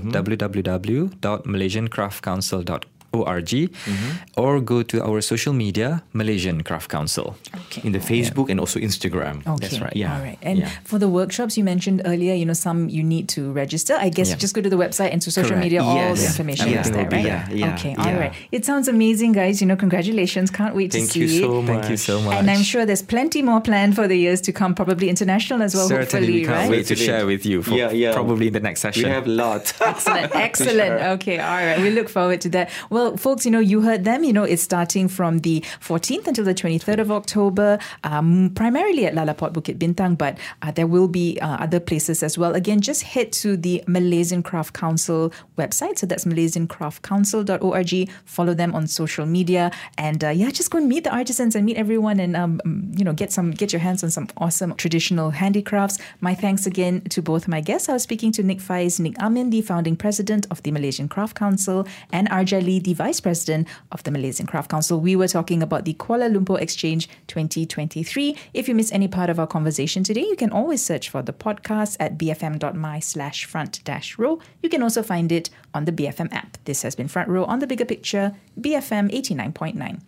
Mm-hmm. 2.57 2.91
www.malaysiancraftcouncil.org 3.25 3.47
Mm-hmm. 3.87 4.41
or 4.41 4.61
go 4.61 4.83
to 4.83 5.03
our 5.05 5.21
social 5.21 5.53
media 5.53 6.03
Malaysian 6.13 6.63
Craft 6.63 6.91
Council. 6.91 7.37
Okay. 7.55 7.83
In 7.87 7.93
the 7.93 7.99
Facebook 7.99 8.51
and 8.51 8.59
also 8.61 8.79
Instagram. 8.81 9.47
Okay. 9.47 9.57
That's 9.61 9.81
right. 9.81 9.95
Yeah. 9.97 10.15
All 10.17 10.23
right. 10.23 10.39
And 10.43 10.59
Yeah. 10.59 10.71
for 10.85 10.99
the 10.99 11.09
workshops 11.09 11.57
you 11.57 11.65
mentioned 11.65 12.03
earlier, 12.05 12.35
you 12.35 12.45
know, 12.45 12.53
some 12.55 12.89
you 12.89 13.03
need 13.03 13.29
to 13.31 13.53
register. 13.53 13.95
I 13.99 14.09
guess 14.11 14.31
Yeah. 14.31 14.37
just 14.37 14.55
go 14.55 14.61
to 14.63 14.69
the 14.71 14.77
website 14.77 15.13
and 15.13 15.23
to 15.23 15.31
social 15.31 15.51
Correct. 15.51 15.65
media, 15.65 15.83
all 15.83 16.15
the 16.15 16.25
information 16.25 16.69
Yeah. 16.71 16.81
is 16.81 16.91
there, 16.91 17.05
right? 17.05 17.11
will 17.13 17.19
be 17.19 17.23
there. 17.23 17.49
Yeah, 17.53 17.75
Okay. 17.75 17.91
yeah, 17.93 17.99
All 18.05 18.13
yeah. 18.13 18.19
right. 18.21 18.33
It 18.53 18.65
sounds 18.65 18.89
amazing, 18.89 19.33
guys. 19.33 19.61
You 19.61 19.67
know, 19.69 19.77
congratulations. 19.77 20.51
Can't 20.51 20.75
wait 20.75 20.91
to 20.93 20.99
Thank 20.99 21.11
see 21.13 21.21
you 21.21 21.27
it. 21.27 21.41
so 21.41 21.63
much. 21.63 21.67
Thank 21.73 21.91
you 21.91 21.97
so 21.97 22.21
much. 22.21 22.35
And 22.39 22.51
I'm 22.51 22.63
sure 22.63 22.85
there's 22.87 23.03
plenty 23.03 23.43
more 23.43 23.61
planned 23.61 23.95
for 23.95 24.07
the 24.09 24.17
years 24.17 24.41
to 24.43 24.53
come, 24.53 24.75
probably 24.75 25.09
international 25.09 25.63
as 25.63 25.75
well, 25.75 25.89
Certainly, 25.89 26.27
hopefully, 26.27 26.33
we 26.41 26.45
can't 26.45 26.57
right? 26.59 26.71
wait 26.71 26.87
to 26.87 26.97
share 26.97 27.25
with 27.27 27.45
you 27.47 27.63
for 27.63 27.75
Yeah, 27.75 27.91
yeah. 27.93 28.13
probably 28.13 28.47
in 28.49 28.53
the 28.53 28.61
next 28.61 28.81
session. 28.81 29.05
We 29.05 29.11
have 29.11 29.27
a 29.27 29.31
lot. 29.31 29.73
Excellent, 29.81 30.35
excellent. 30.49 30.95
Okay, 31.17 31.39
all 31.39 31.57
right. 31.69 31.81
We 31.81 31.91
look 31.91 32.09
forward 32.09 32.41
to 32.43 32.49
that. 32.51 32.71
Well, 32.91 33.06
folks, 33.15 33.45
you 33.45 33.51
know, 33.51 33.61
you 33.61 33.83
heard 33.83 34.05
them. 34.05 34.25
You 34.25 34.33
know, 34.33 34.45
it's 34.45 34.63
starting 34.63 35.07
from 35.07 35.41
the 35.41 35.61
14th 35.81 36.27
until 36.27 36.45
the 36.45 36.55
23rd 36.55 36.99
of 36.99 37.13
October, 37.13 37.79
um, 38.05 38.51
primarily 38.55 39.07
at 39.07 39.15
Lalaport 39.15 39.53
Bukit 39.53 39.79
Bintang, 39.79 40.17
but 40.17 40.39
uh, 40.63 40.71
there 40.71 40.87
will 40.87 41.09
be 41.09 41.39
uh, 41.41 41.57
other 41.61 41.79
places 41.79 42.23
as 42.23 42.39
well. 42.39 42.55
Again, 42.55 42.81
just 42.81 43.03
head 43.03 43.33
to 43.35 43.57
the 43.57 43.85
Malaysian 43.87 44.43
Craft 44.43 44.75
Council 44.75 45.33
website. 45.59 45.99
So 45.99 46.07
that's 46.07 46.25
malaysiancraftcouncil.org. 46.25 48.11
Follow 48.25 48.55
them 48.55 48.75
on 48.75 48.87
social 48.87 49.27
media, 49.27 49.71
and 49.99 50.25
uh, 50.25 50.31
yeah, 50.31 50.51
just 50.51 50.71
go 50.71 50.79
and 50.79 50.89
meet 50.89 51.05
the 51.05 51.15
artisans 51.15 51.55
and 51.55 51.67
meet 51.67 51.77
everyone, 51.77 52.19
and 52.19 52.37
um, 52.37 52.61
you 52.97 53.05
know, 53.05 53.13
get 53.13 53.33
some, 53.33 53.51
get 53.51 53.73
your 53.73 53.81
hands 53.81 54.03
on 54.03 54.11
some 54.11 54.29
awesome 54.39 54.75
traditional 54.75 55.31
handicrafts. 55.31 55.99
My 56.21 56.35
thanks 56.35 56.67
again 56.67 57.03
to 57.11 57.23
both 57.23 57.47
my 57.47 57.61
guests. 57.61 57.89
I 57.89 57.93
was 57.93 58.03
speaking 58.03 58.33
to 58.33 58.43
Nik 58.43 58.59
Faiz, 58.59 58.99
Nik 58.99 59.19
Amin, 59.19 59.51
the 59.51 59.61
founding 59.61 59.97
president 59.97 60.47
of 60.51 60.63
the 60.63 60.71
Malaysian 60.73 61.09
Craft 61.09 61.37
Council, 61.37 61.87
and 62.11 62.29
Arja 62.31 62.65
Lee, 62.65 62.79
the 62.79 62.95
vice 62.97 63.21
president 63.21 63.69
of 63.93 64.03
the 64.03 64.11
Malaysian 64.11 64.47
Craft 64.47 64.71
Council. 64.71 65.01
We 65.01 65.15
were 65.15 65.29
talking 65.29 65.63
about 65.63 65.85
the 65.85 65.95
Kuala 65.95 66.33
Lumpur 66.35 66.61
Exchange 66.61 67.09
2023. 67.29 68.37
If 68.55 68.69
you 68.69 68.75
miss 68.75 68.91
any 68.91 69.07
part 69.07 69.31
of 69.31 69.39
our 69.39 69.47
conversation 69.47 70.03
today, 70.03 70.23
you 70.23 70.37
can 70.37 70.51
always 70.51 70.83
search 70.83 71.09
for 71.09 71.23
the 71.23 71.33
podcast 71.33 71.97
at 72.01 72.19
bfm.my 72.19 72.99
slash 73.01 73.45
front 73.45 73.85
dash 73.85 74.19
row. 74.19 74.41
You 74.63 74.69
can 74.69 74.83
also 74.83 75.03
find 75.03 75.31
it 75.31 75.51
on 75.75 75.85
the 75.85 75.93
BFM 75.93 76.33
app. 76.33 76.57
This 76.65 76.83
has 76.83 76.97
been 76.97 77.09
Front 77.09 77.29
Row 77.29 77.45
on 77.45 77.61
the 77.61 77.67
Bigger 77.67 77.85
Picture, 77.85 78.35
BFM 78.59 79.13
89.9. 79.13 80.01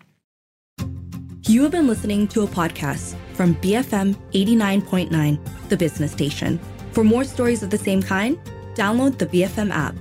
You 1.49 1.63
have 1.63 1.73
been 1.73 1.87
listening 1.87 2.29
to 2.29 2.43
a 2.43 2.47
podcast 2.47 3.17
from 3.35 3.55
BFM 3.57 4.15
89.9, 4.33 5.69
the 5.69 5.77
business 5.77 6.13
station. 6.13 6.59
For 6.93 7.05
more 7.05 7.25
stories 7.25 7.63
of 7.63 7.71
the 7.71 7.79
same 7.79 8.03
kind, 8.03 8.39
download 8.75 9.19
the 9.19 9.27
BFM 9.27 9.71
app. 9.71 9.95